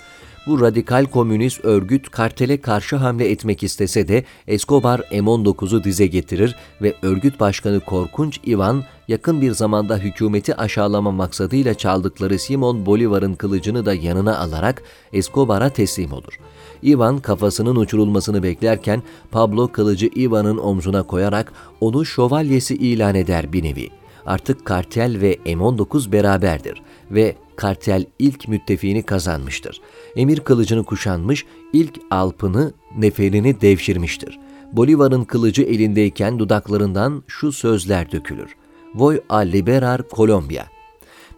bu 0.46 0.60
radikal 0.60 1.04
komünist 1.04 1.64
örgüt 1.64 2.10
kartele 2.10 2.60
karşı 2.60 2.96
hamle 2.96 3.30
etmek 3.30 3.62
istese 3.62 4.08
de 4.08 4.24
Escobar 4.46 5.00
M19'u 5.00 5.84
dize 5.84 6.06
getirir 6.06 6.56
ve 6.82 6.94
örgüt 7.02 7.40
başkanı 7.40 7.80
Korkunç 7.80 8.40
Ivan 8.46 8.84
yakın 9.08 9.40
bir 9.40 9.52
zamanda 9.52 9.96
hükümeti 9.96 10.56
aşağılama 10.56 11.10
maksadıyla 11.10 11.74
çaldıkları 11.74 12.38
Simon 12.38 12.86
Bolivar'ın 12.86 13.34
kılıcını 13.34 13.86
da 13.86 13.94
yanına 13.94 14.38
alarak 14.38 14.82
Escobar'a 15.12 15.70
teslim 15.70 16.12
olur. 16.12 16.38
Ivan 16.84 17.18
kafasının 17.18 17.76
uçurulmasını 17.76 18.42
beklerken 18.42 19.02
Pablo 19.30 19.68
kılıcı 19.68 20.10
Ivan'ın 20.16 20.58
omzuna 20.58 21.02
koyarak 21.02 21.52
onu 21.80 22.04
şövalyesi 22.06 22.74
ilan 22.74 23.14
eder 23.14 23.52
bir 23.52 23.64
nevi. 23.64 23.99
Artık 24.26 24.64
kartel 24.64 25.20
ve 25.20 25.34
M19 25.34 26.12
beraberdir 26.12 26.82
ve 27.10 27.36
kartel 27.56 28.04
ilk 28.18 28.48
müttefiğini 28.48 29.02
kazanmıştır. 29.02 29.80
Emir 30.16 30.40
kılıcını 30.40 30.84
kuşanmış, 30.84 31.46
ilk 31.72 32.00
alpını, 32.10 32.72
neferini 32.98 33.60
devşirmiştir. 33.60 34.38
Bolivar'ın 34.72 35.24
kılıcı 35.24 35.62
elindeyken 35.62 36.38
dudaklarından 36.38 37.22
şu 37.26 37.52
sözler 37.52 38.12
dökülür. 38.12 38.56
Voy 38.94 39.20
a 39.28 39.38
liberar 39.38 40.02
Colombia. 40.16 40.64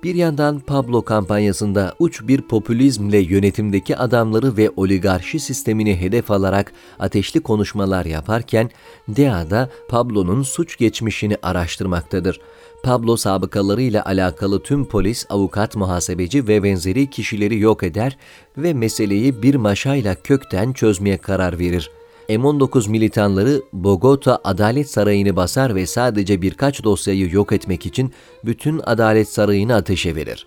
Bir 0.03 0.15
yandan 0.15 0.59
Pablo 0.59 1.03
kampanyasında 1.03 1.95
uç 1.99 2.23
bir 2.23 2.43
popülizmle 2.43 3.19
yönetimdeki 3.19 3.97
adamları 3.97 4.57
ve 4.57 4.71
oligarşi 4.77 5.41
sistemini 5.41 6.01
hedef 6.01 6.31
alarak 6.31 6.73
ateşli 6.99 7.41
konuşmalar 7.41 8.05
yaparken 8.05 8.71
DEA'da 9.09 9.71
Pablo'nun 9.89 10.43
suç 10.43 10.79
geçmişini 10.79 11.37
araştırmaktadır. 11.43 12.41
Pablo 12.83 13.17
sabıkalarıyla 13.17 14.05
alakalı 14.05 14.63
tüm 14.63 14.85
polis, 14.85 15.27
avukat, 15.31 15.77
muhasebeci 15.77 16.49
ve 16.49 16.63
benzeri 16.63 17.11
kişileri 17.11 17.59
yok 17.59 17.83
eder 17.83 18.17
ve 18.57 18.75
meseleyi 18.75 19.43
bir 19.43 19.55
maşayla 19.55 20.15
kökten 20.15 20.73
çözmeye 20.73 21.19
karar 21.19 21.59
verir. 21.59 21.91
M19 22.29 22.91
militanları 22.91 23.63
Bogota 23.73 24.41
Adalet 24.45 24.91
Sarayı'nı 24.91 25.37
basar 25.37 25.75
ve 25.75 25.87
sadece 25.87 26.43
birkaç 26.43 26.85
dosyayı 26.85 27.31
yok 27.33 27.53
etmek 27.53 27.87
için 27.87 28.13
bütün 28.45 28.81
Adalet 28.85 29.29
Sarayı'nı 29.29 29.75
ateşe 29.75 30.17
verir. 30.17 30.47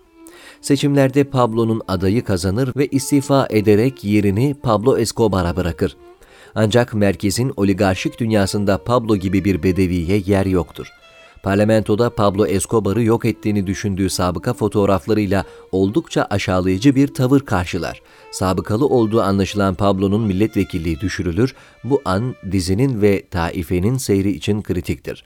Seçimlerde 0.61 1.23
Pablo'nun 1.23 1.81
adayı 1.87 2.23
kazanır 2.23 2.71
ve 2.75 2.87
istifa 2.87 3.47
ederek 3.49 4.03
yerini 4.03 4.55
Pablo 4.63 4.97
Escobar'a 4.97 5.55
bırakır. 5.55 5.97
Ancak 6.55 6.93
merkezin 6.93 7.53
oligarşik 7.57 8.19
dünyasında 8.19 8.77
Pablo 8.77 9.15
gibi 9.15 9.45
bir 9.45 9.63
bedeviye 9.63 10.21
yer 10.25 10.45
yoktur 10.45 10.91
parlamentoda 11.45 12.09
Pablo 12.09 12.45
Escobar'ı 12.45 13.03
yok 13.03 13.25
ettiğini 13.25 13.67
düşündüğü 13.67 14.09
sabıka 14.09 14.53
fotoğraflarıyla 14.53 15.43
oldukça 15.71 16.27
aşağılayıcı 16.29 16.95
bir 16.95 17.07
tavır 17.07 17.39
karşılar. 17.39 18.01
Sabıkalı 18.31 18.85
olduğu 18.87 19.21
anlaşılan 19.21 19.75
Pablo'nun 19.75 20.21
milletvekilliği 20.21 20.99
düşürülür. 20.99 21.55
Bu 21.83 22.01
an 22.05 22.35
dizinin 22.51 23.01
ve 23.01 23.25
taifenin 23.31 23.97
seyri 23.97 24.31
için 24.31 24.61
kritiktir. 24.61 25.25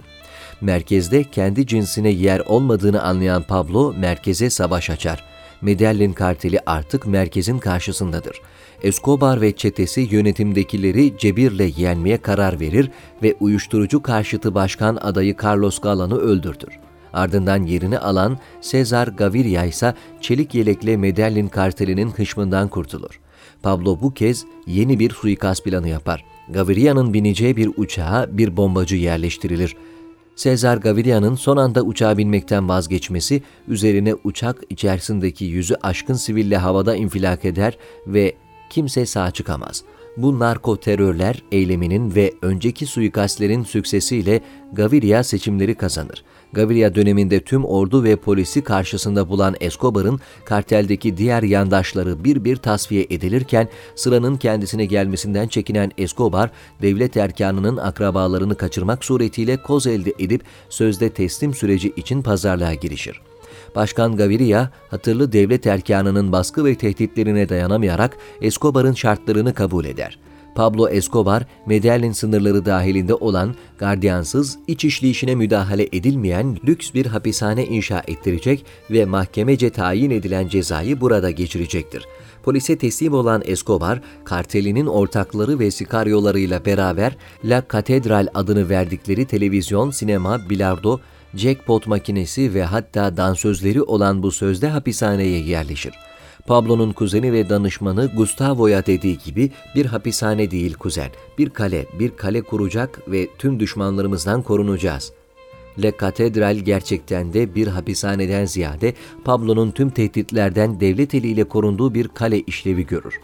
Merkezde 0.61 1.23
kendi 1.23 1.67
cinsine 1.67 2.09
yer 2.09 2.39
olmadığını 2.39 3.03
anlayan 3.03 3.43
Pablo 3.43 3.93
merkeze 3.93 4.49
savaş 4.49 4.89
açar. 4.89 5.23
Medellin 5.61 6.13
karteli 6.13 6.59
artık 6.65 7.07
merkezin 7.07 7.59
karşısındadır. 7.59 8.41
Escobar 8.83 9.41
ve 9.41 9.51
çetesi 9.51 10.07
yönetimdekileri 10.11 11.13
cebirle 11.17 11.71
yenmeye 11.77 12.17
karar 12.17 12.59
verir 12.59 12.91
ve 13.23 13.35
uyuşturucu 13.39 14.01
karşıtı 14.01 14.55
başkan 14.55 14.95
adayı 14.95 15.35
Carlos 15.43 15.79
Galan'ı 15.79 16.17
öldürtür. 16.17 16.79
Ardından 17.13 17.63
yerini 17.63 17.99
alan 17.99 18.37
Cesar 18.61 19.07
Gaviria 19.07 19.65
ise 19.65 19.93
çelik 20.21 20.55
yelekle 20.55 20.97
Medellin 20.97 21.47
kartelinin 21.47 22.09
hışmından 22.09 22.67
kurtulur. 22.67 23.19
Pablo 23.63 24.01
bu 24.01 24.13
kez 24.13 24.45
yeni 24.67 24.99
bir 24.99 25.09
suikast 25.09 25.63
planı 25.63 25.89
yapar. 25.89 26.25
Gaviria'nın 26.49 27.13
bineceği 27.13 27.57
bir 27.57 27.71
uçağa 27.77 28.27
bir 28.31 28.57
bombacı 28.57 28.95
yerleştirilir. 28.95 29.75
Cesar 30.35 30.77
Gaviria'nın 30.77 31.35
son 31.35 31.57
anda 31.57 31.81
uçağa 31.81 32.17
binmekten 32.17 32.69
vazgeçmesi 32.69 33.43
üzerine 33.67 34.15
uçak 34.23 34.61
içerisindeki 34.69 35.45
yüzü 35.45 35.75
aşkın 35.81 36.13
siville 36.13 36.57
havada 36.57 36.95
infilak 36.95 37.45
eder 37.45 37.77
ve 38.07 38.35
kimse 38.69 39.05
sağ 39.05 39.31
çıkamaz. 39.31 39.83
Bu 40.17 40.39
narko 40.39 40.77
terörler 40.77 41.43
eyleminin 41.51 42.15
ve 42.15 42.33
önceki 42.41 42.85
suikastlerin 42.85 43.63
süksesiyle 43.63 44.41
Gaviria 44.73 45.23
seçimleri 45.23 45.75
kazanır. 45.75 46.23
Gaviria 46.53 46.95
döneminde 46.95 47.39
tüm 47.39 47.65
ordu 47.65 48.03
ve 48.03 48.15
polisi 48.15 48.63
karşısında 48.63 49.29
bulan 49.29 49.55
Escobar'ın 49.59 50.19
karteldeki 50.45 51.17
diğer 51.17 51.43
yandaşları 51.43 52.23
bir 52.23 52.43
bir 52.43 52.55
tasfiye 52.55 53.07
edilirken 53.09 53.67
sıranın 53.95 54.37
kendisine 54.37 54.85
gelmesinden 54.85 55.47
çekinen 55.47 55.91
Escobar, 55.97 56.51
devlet 56.81 57.17
erkanının 57.17 57.77
akrabalarını 57.77 58.55
kaçırmak 58.55 59.05
suretiyle 59.05 59.57
koz 59.57 59.87
elde 59.87 60.13
edip 60.19 60.43
sözde 60.69 61.09
teslim 61.09 61.53
süreci 61.53 61.93
için 61.95 62.21
pazarlığa 62.21 62.73
girişir. 62.73 63.21
Başkan 63.75 64.15
Gaviria, 64.15 64.69
hatırlı 64.89 65.31
devlet 65.31 65.67
erkanının 65.67 66.31
baskı 66.31 66.65
ve 66.65 66.75
tehditlerine 66.75 67.49
dayanamayarak 67.49 68.17
Escobar'ın 68.41 68.93
şartlarını 68.93 69.53
kabul 69.53 69.85
eder. 69.85 70.19
Pablo 70.55 70.89
Escobar, 70.89 71.45
Medellin 71.65 72.11
sınırları 72.11 72.65
dahilinde 72.65 73.13
olan, 73.13 73.55
gardiyansız, 73.77 74.59
iç 74.67 74.85
işleyişine 74.85 75.35
müdahale 75.35 75.87
edilmeyen 75.91 76.57
lüks 76.67 76.93
bir 76.93 77.05
hapishane 77.05 77.65
inşa 77.65 78.03
ettirecek 78.07 78.65
ve 78.91 79.05
mahkemece 79.05 79.69
tayin 79.69 80.11
edilen 80.11 80.47
cezayı 80.47 81.01
burada 81.01 81.31
geçirecektir. 81.31 82.05
Polise 82.43 82.77
teslim 82.77 83.13
olan 83.13 83.41
Escobar, 83.45 84.01
kartelinin 84.23 84.85
ortakları 84.85 85.59
ve 85.59 85.71
sikaryolarıyla 85.71 86.65
beraber 86.65 87.17
La 87.43 87.63
Catedral 87.71 88.27
adını 88.33 88.69
verdikleri 88.69 89.25
televizyon, 89.25 89.91
sinema, 89.91 90.49
bilardo, 90.49 90.99
jackpot 91.35 91.87
makinesi 91.87 92.53
ve 92.53 92.63
hatta 92.63 93.17
dansözleri 93.17 93.81
olan 93.81 94.23
bu 94.23 94.31
sözde 94.31 94.67
hapishaneye 94.67 95.39
yerleşir. 95.39 95.93
Pablo'nun 96.47 96.91
kuzeni 96.91 97.33
ve 97.33 97.49
danışmanı 97.49 98.11
Gustavo'ya 98.15 98.85
dediği 98.85 99.17
gibi 99.17 99.51
bir 99.75 99.85
hapishane 99.85 100.51
değil 100.51 100.73
kuzen, 100.73 101.09
bir 101.37 101.49
kale, 101.49 101.85
bir 101.99 102.17
kale 102.17 102.41
kuracak 102.41 103.11
ve 103.11 103.27
tüm 103.37 103.59
düşmanlarımızdan 103.59 104.41
korunacağız. 104.41 105.13
Le 105.83 105.91
Katedral 105.91 106.55
gerçekten 106.55 107.33
de 107.33 107.55
bir 107.55 107.67
hapishaneden 107.67 108.45
ziyade 108.45 108.93
Pablo'nun 109.25 109.71
tüm 109.71 109.89
tehditlerden 109.89 110.79
devlet 110.79 111.15
eliyle 111.15 111.43
korunduğu 111.43 111.93
bir 111.93 112.07
kale 112.07 112.39
işlevi 112.39 112.85
görür. 112.85 113.19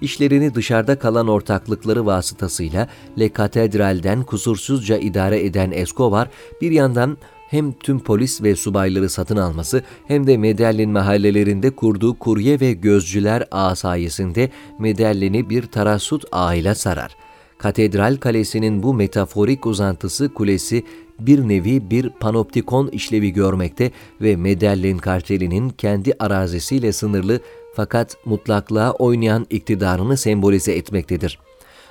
İşlerini 0.00 0.54
dışarıda 0.54 0.98
kalan 0.98 1.28
ortaklıkları 1.28 2.06
vasıtasıyla 2.06 2.88
Le 3.18 3.28
Katedral'den 3.28 4.22
kusursuzca 4.22 4.96
idare 4.96 5.44
eden 5.44 5.70
Escobar 5.70 6.28
bir 6.60 6.70
yandan 6.70 7.18
hem 7.50 7.72
tüm 7.72 8.00
polis 8.00 8.42
ve 8.42 8.56
subayları 8.56 9.08
satın 9.08 9.36
alması 9.36 9.82
hem 10.06 10.26
de 10.26 10.36
Medellin 10.36 10.90
mahallelerinde 10.90 11.70
kurduğu 11.70 12.18
kurye 12.18 12.60
ve 12.60 12.72
gözcüler 12.72 13.44
ağı 13.50 13.76
sayesinde 13.76 14.50
Medellin'i 14.78 15.50
bir 15.50 15.66
tarasut 15.66 16.24
ağıyla 16.32 16.74
sarar. 16.74 17.16
Katedral 17.58 18.16
Kalesi'nin 18.16 18.82
bu 18.82 18.94
metaforik 18.94 19.66
uzantısı 19.66 20.34
kulesi 20.34 20.84
bir 21.18 21.48
nevi 21.48 21.90
bir 21.90 22.10
panoptikon 22.10 22.88
işlevi 22.88 23.32
görmekte 23.32 23.90
ve 24.20 24.36
Medellin 24.36 24.98
kartelinin 24.98 25.70
kendi 25.70 26.12
arazisiyle 26.18 26.92
sınırlı 26.92 27.40
fakat 27.74 28.16
mutlaklığa 28.24 28.92
oynayan 28.92 29.46
iktidarını 29.50 30.16
sembolize 30.16 30.72
etmektedir. 30.72 31.38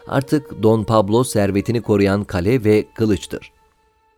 Artık 0.08 0.64
Don 0.64 0.84
Pablo 0.84 1.24
servetini 1.24 1.82
koruyan 1.82 2.24
kale 2.24 2.64
ve 2.64 2.86
kılıçtır. 2.96 3.59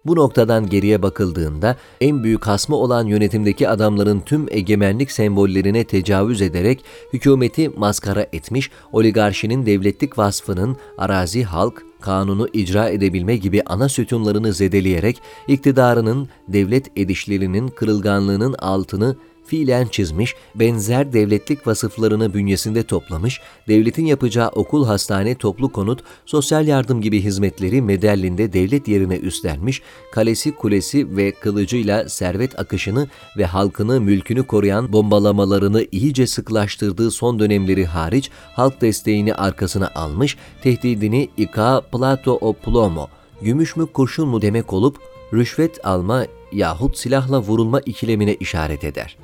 Bu 0.06 0.16
noktadan 0.16 0.70
geriye 0.70 1.02
bakıldığında 1.02 1.76
en 2.02 2.24
büyük 2.24 2.48
hasmı 2.48 2.76
olan 2.76 3.06
yönetimdeki 3.06 3.70
adamların 3.70 4.20
tüm 4.20 4.48
egemenlik 4.52 5.12
sembollerine 5.12 5.84
tecavüz 5.84 6.42
ederek 6.42 6.86
hükümeti 7.14 7.70
maskara 7.70 8.28
etmiş, 8.34 8.72
oligarşinin 8.92 9.66
devletlik 9.66 10.18
vasfının 10.18 10.78
arazi 10.98 11.44
halk, 11.44 11.84
kanunu 12.02 12.48
icra 12.54 12.90
edebilme 12.90 13.36
gibi 13.36 13.62
ana 13.66 13.90
sütunlarını 13.90 14.54
zedeleyerek 14.54 15.22
iktidarının 15.48 16.30
devlet 16.48 16.98
edişlerinin 16.98 17.68
kırılganlığının 17.68 18.54
altını 18.54 19.16
fiilen 19.52 19.88
çizmiş, 19.88 20.36
benzer 20.56 21.14
devletlik 21.14 21.68
vasıflarını 21.68 22.34
bünyesinde 22.34 22.84
toplamış, 22.84 23.42
devletin 23.68 24.06
yapacağı 24.06 24.50
okul, 24.50 24.86
hastane, 24.86 25.36
toplu 25.36 25.72
konut, 25.72 26.04
sosyal 26.26 26.68
yardım 26.68 27.02
gibi 27.02 27.24
hizmetleri 27.24 27.82
Medellinde 27.82 28.54
devlet 28.54 28.88
yerine 28.88 29.18
üstlenmiş, 29.18 29.82
kalesi, 30.12 30.56
kulesi 30.56 31.18
ve 31.18 31.32
kılıcıyla 31.32 32.10
servet 32.10 32.60
akışını 32.60 33.08
ve 33.38 33.46
halkını, 33.46 34.02
mülkünü 34.02 34.44
koruyan 34.44 34.94
bombalamalarını 34.94 35.86
iyice 35.92 36.28
sıklaştırdığı 36.28 37.12
son 37.12 37.40
dönemleri 37.40 37.86
hariç 37.86 38.30
halk 38.56 38.82
desteğini 38.82 39.36
arkasına 39.36 39.92
almış, 39.96 40.38
tehdidini 40.64 41.30
ika 41.38 41.82
plato 41.82 42.38
o 42.42 42.54
plomo, 42.54 43.08
gümüş 43.42 43.76
mü 43.76 43.86
kurşun 43.86 44.28
mu? 44.28 44.42
demek 44.42 44.74
olup 44.74 44.98
rüşvet 45.34 45.86
alma 45.86 46.26
yahut 46.52 46.98
silahla 46.98 47.40
vurulma 47.40 47.80
ikilemine 47.80 48.34
işaret 48.36 48.84
eder 48.84 49.21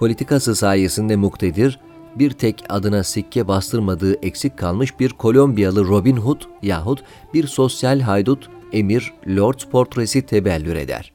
politikası 0.00 0.56
sayesinde 0.56 1.16
muktedir, 1.16 1.78
bir 2.16 2.30
tek 2.30 2.64
adına 2.68 3.04
sikke 3.04 3.48
bastırmadığı 3.48 4.14
eksik 4.14 4.58
kalmış 4.58 5.00
bir 5.00 5.10
Kolombiyalı 5.10 5.84
Robin 5.84 6.16
Hood 6.16 6.40
yahut 6.62 7.02
bir 7.34 7.46
sosyal 7.46 8.00
haydut 8.00 8.50
emir 8.72 9.12
lord 9.28 9.60
portresi 9.70 10.22
tebellür 10.22 10.76
eder. 10.76 11.12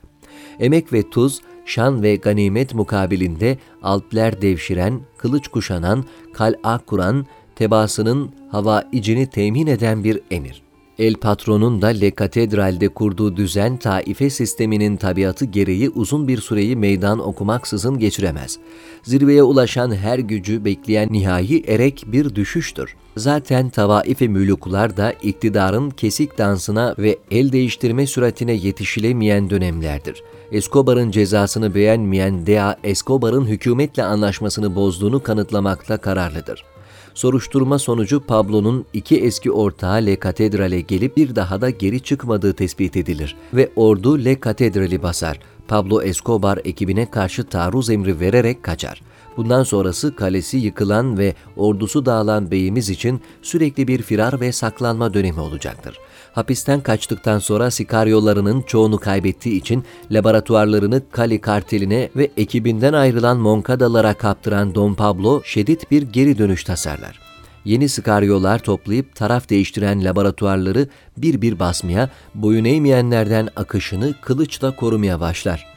Emek 0.59 0.93
ve 0.93 1.09
tuz, 1.09 1.41
şan 1.65 2.03
ve 2.03 2.15
ganimet 2.15 2.73
mukabilinde 2.73 3.57
alpler 3.83 4.41
devşiren, 4.41 4.99
kılıç 5.17 5.47
kuşanan, 5.47 6.05
kal'a 6.33 6.77
kuran, 6.77 7.25
tebasının 7.55 8.31
hava 8.51 8.83
icini 8.91 9.27
temin 9.29 9.67
eden 9.67 10.03
bir 10.03 10.21
emir. 10.31 10.64
El 10.99 11.15
Patron'un 11.15 11.81
da 11.81 11.87
Le 11.87 12.11
Catedral'de 12.19 12.87
kurduğu 12.87 13.37
düzen 13.37 13.77
taife 13.77 14.29
sisteminin 14.29 14.97
tabiatı 14.97 15.45
gereği 15.45 15.89
uzun 15.89 16.27
bir 16.27 16.41
süreyi 16.41 16.75
meydan 16.75 17.19
okumaksızın 17.19 17.99
geçiremez. 17.99 18.59
Zirveye 19.03 19.43
ulaşan 19.43 19.95
her 19.95 20.19
gücü 20.19 20.65
bekleyen 20.65 21.09
nihai 21.11 21.63
erek 21.67 22.03
bir 22.07 22.35
düşüştür. 22.35 22.95
Zaten 23.17 23.69
tavaife 23.69 24.27
müluklar 24.27 24.97
da 24.97 25.11
iktidarın 25.11 25.89
kesik 25.89 26.37
dansına 26.37 26.95
ve 26.97 27.17
el 27.31 27.51
değiştirme 27.51 28.07
süratine 28.07 28.53
yetişilemeyen 28.53 29.49
dönemlerdir. 29.49 30.23
Escobar'ın 30.51 31.11
cezasını 31.11 31.75
beğenmeyen 31.75 32.45
Dea, 32.47 32.75
Escobar'ın 32.83 33.45
hükümetle 33.45 34.03
anlaşmasını 34.03 34.75
bozduğunu 34.75 35.23
kanıtlamakta 35.23 35.97
kararlıdır. 35.97 36.74
Soruşturma 37.15 37.79
sonucu 37.79 38.19
Pablo'nun 38.19 38.85
iki 38.93 39.17
eski 39.17 39.51
ortağı 39.51 40.05
Le 40.05 40.19
Catedral'e 40.23 40.81
gelip 40.81 41.17
bir 41.17 41.35
daha 41.35 41.61
da 41.61 41.69
geri 41.69 41.99
çıkmadığı 41.99 42.53
tespit 42.53 42.97
edilir 42.97 43.35
ve 43.53 43.71
ordu 43.75 44.25
Le 44.25 44.39
Catedral'i 44.45 45.03
basar. 45.03 45.39
Pablo 45.67 46.01
Escobar 46.01 46.59
ekibine 46.65 47.11
karşı 47.11 47.43
taarruz 47.43 47.89
emri 47.89 48.19
vererek 48.19 48.63
kaçar. 48.63 49.01
Bundan 49.37 49.63
sonrası 49.63 50.15
kalesi 50.15 50.57
yıkılan 50.57 51.17
ve 51.17 51.35
ordusu 51.57 52.05
dağılan 52.05 52.51
beyimiz 52.51 52.89
için 52.89 53.21
sürekli 53.41 53.87
bir 53.87 54.01
firar 54.01 54.39
ve 54.39 54.51
saklanma 54.51 55.13
dönemi 55.13 55.39
olacaktır. 55.39 55.99
Hapisten 56.35 56.81
kaçtıktan 56.81 57.39
sonra 57.39 57.71
sikaryolarının 57.71 58.61
çoğunu 58.61 58.97
kaybettiği 58.97 59.55
için 59.59 59.83
laboratuvarlarını 60.11 61.01
Kali 61.11 61.41
karteline 61.41 62.09
ve 62.15 62.31
ekibinden 62.37 62.93
ayrılan 62.93 63.37
Moncadalara 63.37 64.13
kaptıran 64.13 64.75
Don 64.75 64.93
Pablo 64.93 65.41
şiddet 65.43 65.91
bir 65.91 66.01
geri 66.01 66.37
dönüş 66.37 66.63
tasarlar. 66.63 67.19
Yeni 67.65 67.89
sikaryolar 67.89 68.59
toplayıp 68.59 69.15
taraf 69.15 69.49
değiştiren 69.49 70.05
laboratuvarları 70.05 70.87
bir 71.17 71.41
bir 71.41 71.59
basmaya, 71.59 72.09
boyun 72.35 72.65
eğmeyenlerden 72.65 73.49
akışını 73.55 74.15
kılıçla 74.21 74.75
korumaya 74.75 75.19
başlar. 75.19 75.67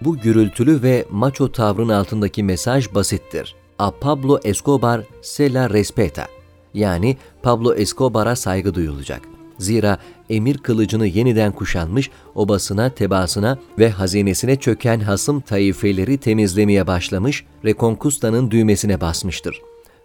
Bu 0.00 0.18
gürültülü 0.18 0.82
ve 0.82 1.06
maço 1.10 1.52
tavrın 1.52 1.88
altındaki 1.88 2.42
mesaj 2.42 2.94
basittir. 2.94 3.54
A 3.78 3.90
Pablo 3.90 4.40
Escobar 4.44 5.00
se 5.22 5.52
la 5.52 5.70
respeta. 5.70 6.26
Yani 6.74 7.16
Pablo 7.42 7.74
Escobar'a 7.74 8.36
saygı 8.36 8.74
duyulacak. 8.74 9.35
Zira 9.58 9.98
emir 10.30 10.58
kılıcını 10.58 11.06
yeniden 11.06 11.52
kuşanmış, 11.52 12.10
obasına, 12.34 12.90
tebasına 12.90 13.58
ve 13.78 13.90
hazinesine 13.90 14.56
çöken 14.56 15.00
hasım 15.00 15.40
taifeleri 15.40 16.18
temizlemeye 16.18 16.86
başlamış, 16.86 17.44
Reconquista'nın 17.64 18.50
düğmesine 18.50 19.00
basmıştır. 19.00 19.60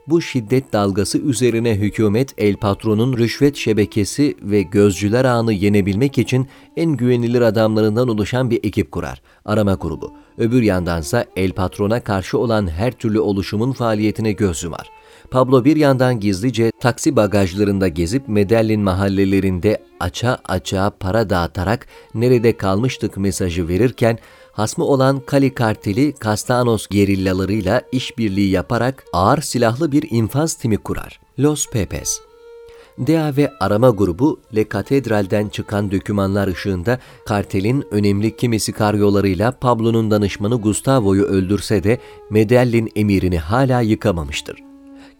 Bu 0.07 0.21
şiddet 0.21 0.73
dalgası 0.73 1.17
üzerine 1.17 1.75
hükümet 1.75 2.33
el 2.37 2.55
patronun 2.55 3.17
rüşvet 3.17 3.55
şebekesi 3.55 4.37
ve 4.41 4.61
gözcüler 4.61 5.25
ağını 5.25 5.53
yenebilmek 5.53 6.17
için 6.17 6.47
en 6.77 6.91
güvenilir 6.91 7.41
adamlarından 7.41 8.07
oluşan 8.07 8.49
bir 8.49 8.59
ekip 8.63 8.91
kurar. 8.91 9.21
Arama 9.45 9.73
grubu. 9.73 10.13
Öbür 10.37 10.61
yandansa 10.61 11.25
el 11.35 11.51
patrona 11.51 12.03
karşı 12.03 12.37
olan 12.37 12.67
her 12.67 12.91
türlü 12.91 13.19
oluşumun 13.19 13.71
faaliyetine 13.71 14.31
göz 14.31 14.63
yumar. 14.63 14.89
Pablo 15.31 15.65
bir 15.65 15.75
yandan 15.75 16.19
gizlice 16.19 16.71
taksi 16.79 17.15
bagajlarında 17.15 17.87
gezip 17.87 18.27
Medellin 18.27 18.81
mahallelerinde 18.81 19.83
aça 19.99 20.37
aça 20.45 20.91
para 20.99 21.29
dağıtarak 21.29 21.87
nerede 22.13 22.57
kalmıştık 22.57 23.17
mesajı 23.17 23.67
verirken 23.67 24.17
hasmı 24.51 24.85
olan 24.85 25.19
Kali 25.19 25.53
karteli 25.53 26.13
Castanos 26.23 26.87
gerillalarıyla 26.87 27.81
işbirliği 27.91 28.49
yaparak 28.49 29.03
ağır 29.13 29.41
silahlı 29.41 29.91
bir 29.91 30.07
infaz 30.11 30.53
timi 30.53 30.77
kurar. 30.77 31.19
Los 31.39 31.69
Pepes 31.69 32.19
DEA 32.97 33.37
ve 33.37 33.51
arama 33.59 33.89
grubu 33.89 34.39
Le 34.55 34.65
Catedral'den 34.73 35.47
çıkan 35.47 35.91
dökümanlar 35.91 36.47
ışığında 36.47 36.99
kartelin 37.25 37.85
önemli 37.91 38.35
kimisi 38.35 38.71
karyolarıyla 38.71 39.51
Pablo'nun 39.51 40.11
danışmanı 40.11 40.55
Gustavo'yu 40.55 41.23
öldürse 41.23 41.83
de 41.83 41.99
Medellin 42.29 42.91
emirini 42.95 43.39
hala 43.39 43.81
yıkamamıştır. 43.81 44.70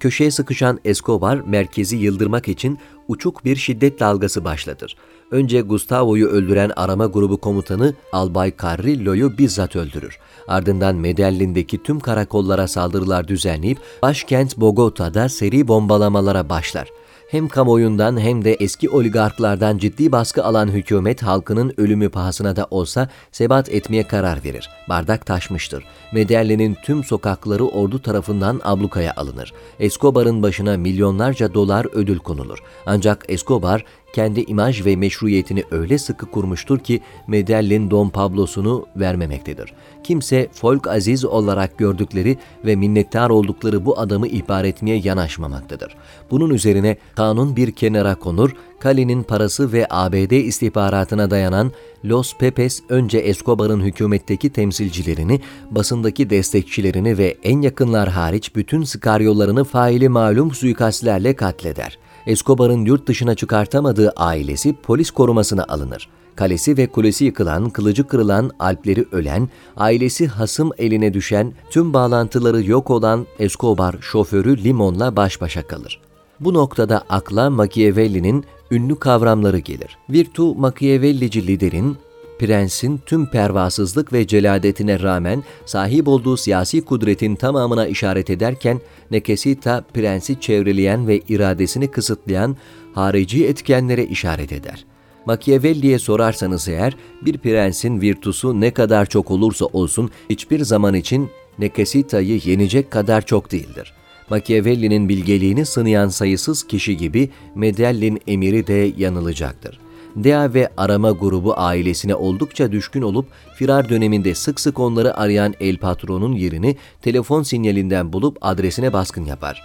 Köşeye 0.02 0.32
sıkışan 0.32 0.80
Escobar 0.86 1.36
merkezi 1.36 1.98
yıldırmak 1.98 2.48
için 2.48 2.80
uçuk 3.08 3.46
bir 3.46 3.56
şiddet 3.56 4.00
dalgası 4.00 4.44
başlatır. 4.44 4.96
Önce 5.32 5.62
Gustavo'yu 5.62 6.28
öldüren 6.28 6.72
arama 6.76 7.06
grubu 7.06 7.38
komutanı 7.38 7.94
Albay 8.12 8.54
Carrillo'yu 8.62 9.38
bizzat 9.38 9.76
öldürür. 9.76 10.18
Ardından 10.48 10.96
Medellin'deki 10.96 11.84
tüm 11.84 12.00
karakollara 12.00 12.68
saldırılar 12.68 13.28
düzenleyip 13.28 13.78
başkent 14.02 14.58
Bogota'da 14.58 15.30
seri 15.30 15.68
bombalamalara 15.68 16.50
başlar 16.50 16.88
hem 17.32 17.48
kamuoyundan 17.48 18.20
hem 18.20 18.46
de 18.46 18.54
eski 18.54 18.89
oligarklardan 18.89 19.78
ciddi 19.78 20.12
baskı 20.12 20.44
alan 20.44 20.67
hükümet 20.67 21.24
halkının 21.24 21.74
ölümü 21.78 22.10
pahasına 22.10 22.56
da 22.56 22.67
olsa 22.72 23.10
sebat 23.32 23.70
etmeye 23.70 24.08
karar 24.08 24.44
verir. 24.44 24.70
Bardak 24.89 25.26
taşmıştır. 25.26 25.84
Medellinin 26.12 26.78
tüm 26.84 27.04
sokakları 27.04 27.65
ordu 27.65 28.02
tarafından 28.02 28.62
ablukaya 28.63 29.13
alınır. 29.17 29.54
Escobar'ın 29.80 30.44
başına 30.44 30.78
milyonlarca 30.78 31.54
dolar 31.54 31.88
ödül 31.94 32.20
konulur. 32.20 32.60
Ancak 32.86 33.26
Escobar 33.28 33.86
kendi 34.13 34.41
imaj 34.41 34.86
ve 34.86 34.95
meşruiyetini 34.95 35.63
öyle 35.71 35.97
sıkı 35.97 36.26
kurmuştur 36.26 36.80
ki 36.80 37.02
Medellin 37.28 37.91
Don 37.91 38.10
Pablo'sunu 38.10 38.86
vermemektedir. 38.95 39.74
Kimse 40.04 40.47
folk 40.54 40.88
aziz 40.88 41.26
olarak 41.26 41.78
gördükleri 41.78 42.38
ve 42.65 42.76
minnettar 42.76 43.30
oldukları 43.30 43.86
bu 43.86 44.00
adamı 44.00 44.28
ihbar 44.28 44.63
etmeye 44.63 45.02
yanaşmamaktadır. 45.04 45.95
Bunun 46.32 46.50
üzerine 46.50 46.97
kanun 47.15 47.56
bir 47.56 47.71
kenara 47.71 48.15
konur, 48.15 48.56
Kali'nin 48.80 49.24
parası 49.24 49.74
ve 49.74 49.88
ABD 49.89 50.32
istihbaratına 50.32 51.32
dayanan 51.32 51.71
Los 52.06 52.38
Pepes 52.38 52.82
önce 52.89 53.17
Escobar'ın 53.17 53.82
hükümetteki 53.82 54.50
temsilcilerini, 54.50 55.41
basındaki 55.71 56.30
destekçilerini 56.30 57.17
ve 57.17 57.38
en 57.43 57.62
yakınlar 57.62 58.10
hariç 58.10 58.56
bütün 58.56 58.84
skaryollarını 58.84 59.63
faili 59.63 60.10
malum 60.10 60.52
suikastlerle 60.52 61.36
katleder. 61.36 61.97
Escobar'ın 62.28 62.86
yurt 62.86 63.08
dışına 63.08 63.36
çıkartamadığı 63.36 64.14
ailesi 64.16 64.76
polis 64.84 65.12
korumasına 65.12 65.64
alınır. 65.64 66.10
Kalesi 66.36 66.78
ve 66.78 66.88
kulesi 66.88 67.26
yıkılan, 67.26 67.70
kılıcı 67.70 68.08
kırılan, 68.08 68.52
alpleri 68.60 69.06
ölen, 69.12 69.50
ailesi 69.78 70.28
hasım 70.28 70.72
eline 70.78 71.14
düşen, 71.14 71.54
tüm 71.70 71.94
bağlantıları 71.94 72.64
yok 72.64 72.90
olan 72.90 73.28
Escobar 73.40 73.96
şoförü 74.02 74.64
Limon'la 74.64 75.16
baş 75.16 75.42
başa 75.42 75.68
kalır. 75.68 76.02
Bu 76.40 76.54
noktada 76.54 77.04
akla 77.10 77.50
Machiavelli'nin 77.50 78.46
ünlü 78.72 78.96
kavramları 78.96 79.60
gelir. 79.60 79.98
Virtu 80.10 80.56
Machiavellici 80.56 81.48
liderin 81.48 81.98
prensin 82.42 83.02
tüm 83.06 83.26
pervasızlık 83.26 84.14
ve 84.14 84.28
celadetine 84.28 85.00
rağmen 85.00 85.44
sahip 85.66 86.08
olduğu 86.08 86.38
siyasi 86.38 86.82
kudretin 86.82 87.36
tamamına 87.36 87.88
işaret 87.88 88.30
ederken 88.30 88.82
Nekesita 89.12 89.84
prensi 89.94 90.40
çevreleyen 90.40 91.08
ve 91.08 91.20
iradesini 91.30 91.88
kısıtlayan 91.88 92.58
harici 92.94 93.46
etkenlere 93.46 94.06
işaret 94.06 94.52
eder. 94.52 94.86
Machiavelli'ye 95.26 96.00
sorarsanız 96.00 96.68
eğer 96.68 96.96
bir 97.22 97.38
prensin 97.38 98.02
virtusu 98.02 98.62
ne 98.62 98.72
kadar 98.72 99.06
çok 99.06 99.32
olursa 99.32 99.66
olsun 99.66 100.10
hiçbir 100.30 100.60
zaman 100.60 100.94
için 100.94 101.30
Nekesita'yı 101.60 102.42
yenecek 102.46 102.92
kadar 102.92 103.26
çok 103.26 103.52
değildir. 103.52 103.94
Machiavelli'nin 104.30 105.10
bilgeliğini 105.10 105.66
sınayan 105.66 106.08
sayısız 106.10 106.64
kişi 106.64 106.98
gibi 106.98 107.30
Medellin 107.56 108.22
emiri 108.28 108.68
de 108.68 108.94
yanılacaktır. 108.98 109.80
Dea 110.15 110.54
ve 110.54 110.69
arama 110.78 111.12
grubu 111.12 111.54
ailesine 111.58 112.15
oldukça 112.15 112.71
düşkün 112.71 113.02
olup 113.02 113.26
firar 113.56 113.89
döneminde 113.89 114.36
sık 114.36 114.60
sık 114.60 114.80
onları 114.80 115.17
arayan 115.17 115.54
El 115.60 115.78
Patron'un 115.78 116.34
yerini 116.34 116.78
telefon 117.02 117.43
sinyalinden 117.43 118.13
bulup 118.13 118.38
adresine 118.41 118.93
baskın 118.93 119.26
yapar. 119.26 119.63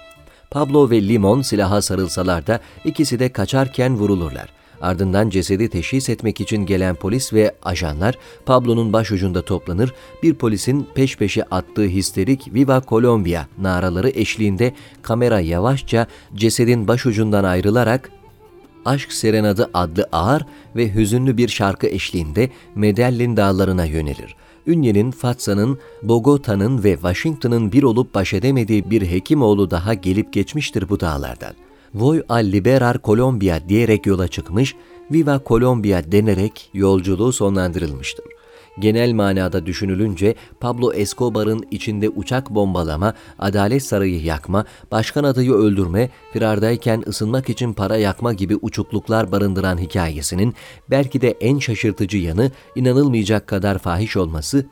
Pablo 0.50 0.90
ve 0.90 1.09
Limon 1.09 1.42
silaha 1.42 1.82
sarılsalar 1.82 2.46
da 2.46 2.61
ikisi 2.85 3.18
de 3.18 3.28
kaçarken 3.28 3.96
vurulurlar. 3.96 4.52
Ardından 4.80 5.30
cesedi 5.30 5.68
teşhis 5.68 6.09
etmek 6.09 6.40
için 6.40 6.66
gelen 6.66 6.94
polis 6.94 7.32
ve 7.32 7.54
ajanlar 7.62 8.18
Pablo'nun 8.46 8.92
başucunda 8.92 9.42
toplanır, 9.42 9.94
bir 10.22 10.35
polisin 10.35 10.87
peş 10.94 11.16
peşe 11.16 11.42
attığı 11.42 11.87
histerik 11.87 12.54
Viva 12.54 12.82
Colombia 12.88 13.46
naraları 13.59 14.11
eşliğinde 14.11 14.74
kamera 15.02 15.40
yavaşça 15.40 16.06
cesedin 16.35 16.88
başucundan 16.88 17.44
ayrılarak 17.44 18.11
Aşk 18.87 19.12
Serenadı 19.12 19.70
adlı 19.75 20.09
ağır 20.12 20.46
ve 20.77 20.94
hüzünlü 20.94 21.37
bir 21.37 21.49
şarkı 21.49 21.87
eşliğinde 21.87 22.51
Medellin 22.75 23.37
dağlarına 23.37 23.85
yönelir. 23.85 24.37
Ünye'nin, 24.66 25.11
Fatsa'nın, 25.11 25.79
Bogota'nın 26.03 26.85
ve 26.85 26.92
Washington'ın 26.94 27.72
bir 27.72 27.83
olup 27.83 28.14
baş 28.14 28.35
edemediği 28.35 28.90
bir 28.90 29.11
Hekimoğlu 29.11 29.70
daha 29.70 29.94
gelip 29.94 30.33
geçmiştir 30.33 30.88
bu 30.88 31.01
dağlardan. 31.01 31.55
Voy 31.94 32.22
al 32.29 32.44
liberar 32.44 32.96
Colombia 33.05 33.68
diyerek 33.68 34.07
yola 34.07 34.29
çıkmış, 34.29 34.75
Viva 35.11 35.40
Colombia 35.46 36.12
denerek 36.12 36.70
yolculuğu 36.75 37.33
sonlandırılmıştır. 37.33 38.36
Genel 38.79 39.12
manada 39.12 39.67
düşünülünce 39.67 40.35
Pablo 40.61 40.93
Escobar'ın 40.93 41.67
içinde 41.71 42.09
uçak 42.09 42.51
bombalama, 42.51 43.15
adalet 43.39 43.83
sarayı 43.83 44.23
yakma, 44.23 44.65
başkan 44.91 45.25
adayı 45.25 45.53
öldürme, 45.53 46.11
firardayken 46.33 47.05
ısınmak 47.07 47.51
için 47.51 47.73
para 47.73 47.97
yakma 47.97 48.33
gibi 48.33 48.57
uçukluklar 48.57 49.33
barındıran 49.33 49.79
hikayesinin 49.79 50.55
belki 50.91 51.21
de 51.21 51.31
en 51.31 51.59
şaşırtıcı 51.59 52.19
yanı 52.19 52.51
inanılmayacak 52.75 53.47
kadar 53.47 53.79
fahiş 53.79 54.17
olması 54.17 54.67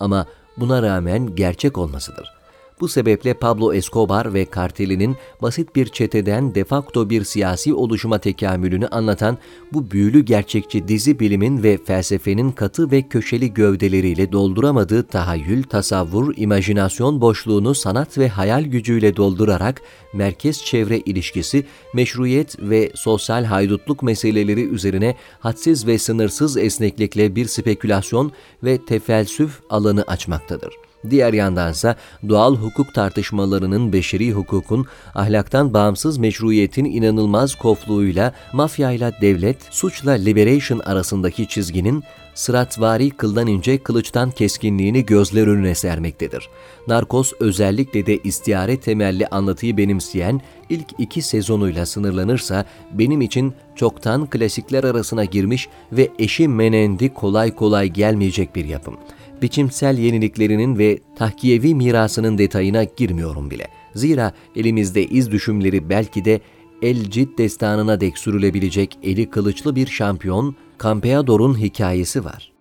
ama 0.00 0.26
buna 0.56 0.82
rağmen 0.82 1.34
gerçek 1.34 1.78
olmasıdır. 1.78 2.35
Bu 2.80 2.88
sebeple 2.88 3.34
Pablo 3.34 3.72
Escobar 3.74 4.34
ve 4.34 4.44
kartelinin 4.44 5.16
basit 5.42 5.76
bir 5.76 5.86
çeteden 5.86 6.54
de 6.54 6.64
facto 6.64 7.10
bir 7.10 7.24
siyasi 7.24 7.74
oluşuma 7.74 8.18
tekamülünü 8.18 8.86
anlatan 8.86 9.38
bu 9.72 9.90
büyülü 9.90 10.20
gerçekçi 10.20 10.88
dizi 10.88 11.20
bilimin 11.20 11.62
ve 11.62 11.78
felsefenin 11.84 12.52
katı 12.52 12.90
ve 12.90 13.02
köşeli 13.02 13.54
gövdeleriyle 13.54 14.32
dolduramadığı 14.32 15.02
tahayyül, 15.02 15.62
tasavvur, 15.62 16.34
imajinasyon 16.36 17.20
boşluğunu 17.20 17.74
sanat 17.74 18.18
ve 18.18 18.28
hayal 18.28 18.64
gücüyle 18.64 19.16
doldurarak 19.16 19.82
merkez-çevre 20.12 21.02
ilişkisi, 21.04 21.66
meşruiyet 21.94 22.56
ve 22.60 22.90
sosyal 22.94 23.44
haydutluk 23.44 24.02
meseleleri 24.02 24.64
üzerine 24.64 25.16
hadsiz 25.40 25.86
ve 25.86 25.98
sınırsız 25.98 26.56
esneklikle 26.56 27.36
bir 27.36 27.46
spekülasyon 27.46 28.32
ve 28.64 28.84
tefelsüf 28.84 29.60
alanı 29.70 30.02
açmaktadır. 30.02 30.85
Diğer 31.10 31.32
yandansa 31.32 31.96
doğal 32.28 32.56
hukuk 32.56 32.94
tartışmalarının 32.94 33.92
beşeri 33.92 34.32
hukukun 34.32 34.86
ahlaktan 35.14 35.74
bağımsız 35.74 36.18
meşruiyetin 36.18 36.84
inanılmaz 36.84 37.54
kofluğuyla 37.54 38.32
mafyayla 38.52 39.12
devlet, 39.20 39.56
suçla 39.70 40.12
liberation 40.12 40.78
arasındaki 40.78 41.48
çizginin 41.48 42.04
sıratvari 42.34 43.10
kıldan 43.10 43.46
ince 43.46 43.78
kılıçtan 43.78 44.30
keskinliğini 44.30 45.06
gözler 45.06 45.46
önüne 45.46 45.74
sermektedir. 45.74 46.48
Narkos 46.88 47.32
özellikle 47.40 48.06
de 48.06 48.18
istiyare 48.18 48.80
temelli 48.80 49.26
anlatıyı 49.26 49.76
benimseyen 49.76 50.40
ilk 50.68 50.86
iki 50.98 51.22
sezonuyla 51.22 51.86
sınırlanırsa 51.86 52.64
benim 52.92 53.20
için 53.20 53.54
çoktan 53.76 54.26
klasikler 54.26 54.84
arasına 54.84 55.24
girmiş 55.24 55.68
ve 55.92 56.10
eşi 56.18 56.48
menendi 56.48 57.14
kolay 57.14 57.54
kolay 57.54 57.88
gelmeyecek 57.88 58.56
bir 58.56 58.64
yapım 58.64 58.96
biçimsel 59.42 59.98
yeniliklerinin 59.98 60.78
ve 60.78 60.98
tahkiyevi 61.16 61.74
mirasının 61.74 62.38
detayına 62.38 62.84
girmiyorum 62.84 63.50
bile. 63.50 63.68
Zira 63.94 64.32
elimizde 64.56 65.06
iz 65.06 65.30
düşümleri 65.30 65.88
belki 65.88 66.24
de 66.24 66.40
El 66.82 67.10
Cid 67.10 67.38
destanına 67.38 68.00
dek 68.00 68.18
sürülebilecek 68.18 68.98
eli 69.02 69.30
kılıçlı 69.30 69.76
bir 69.76 69.86
şampiyon 69.86 70.56
Campeador'un 70.82 71.60
hikayesi 71.60 72.24
var. 72.24 72.55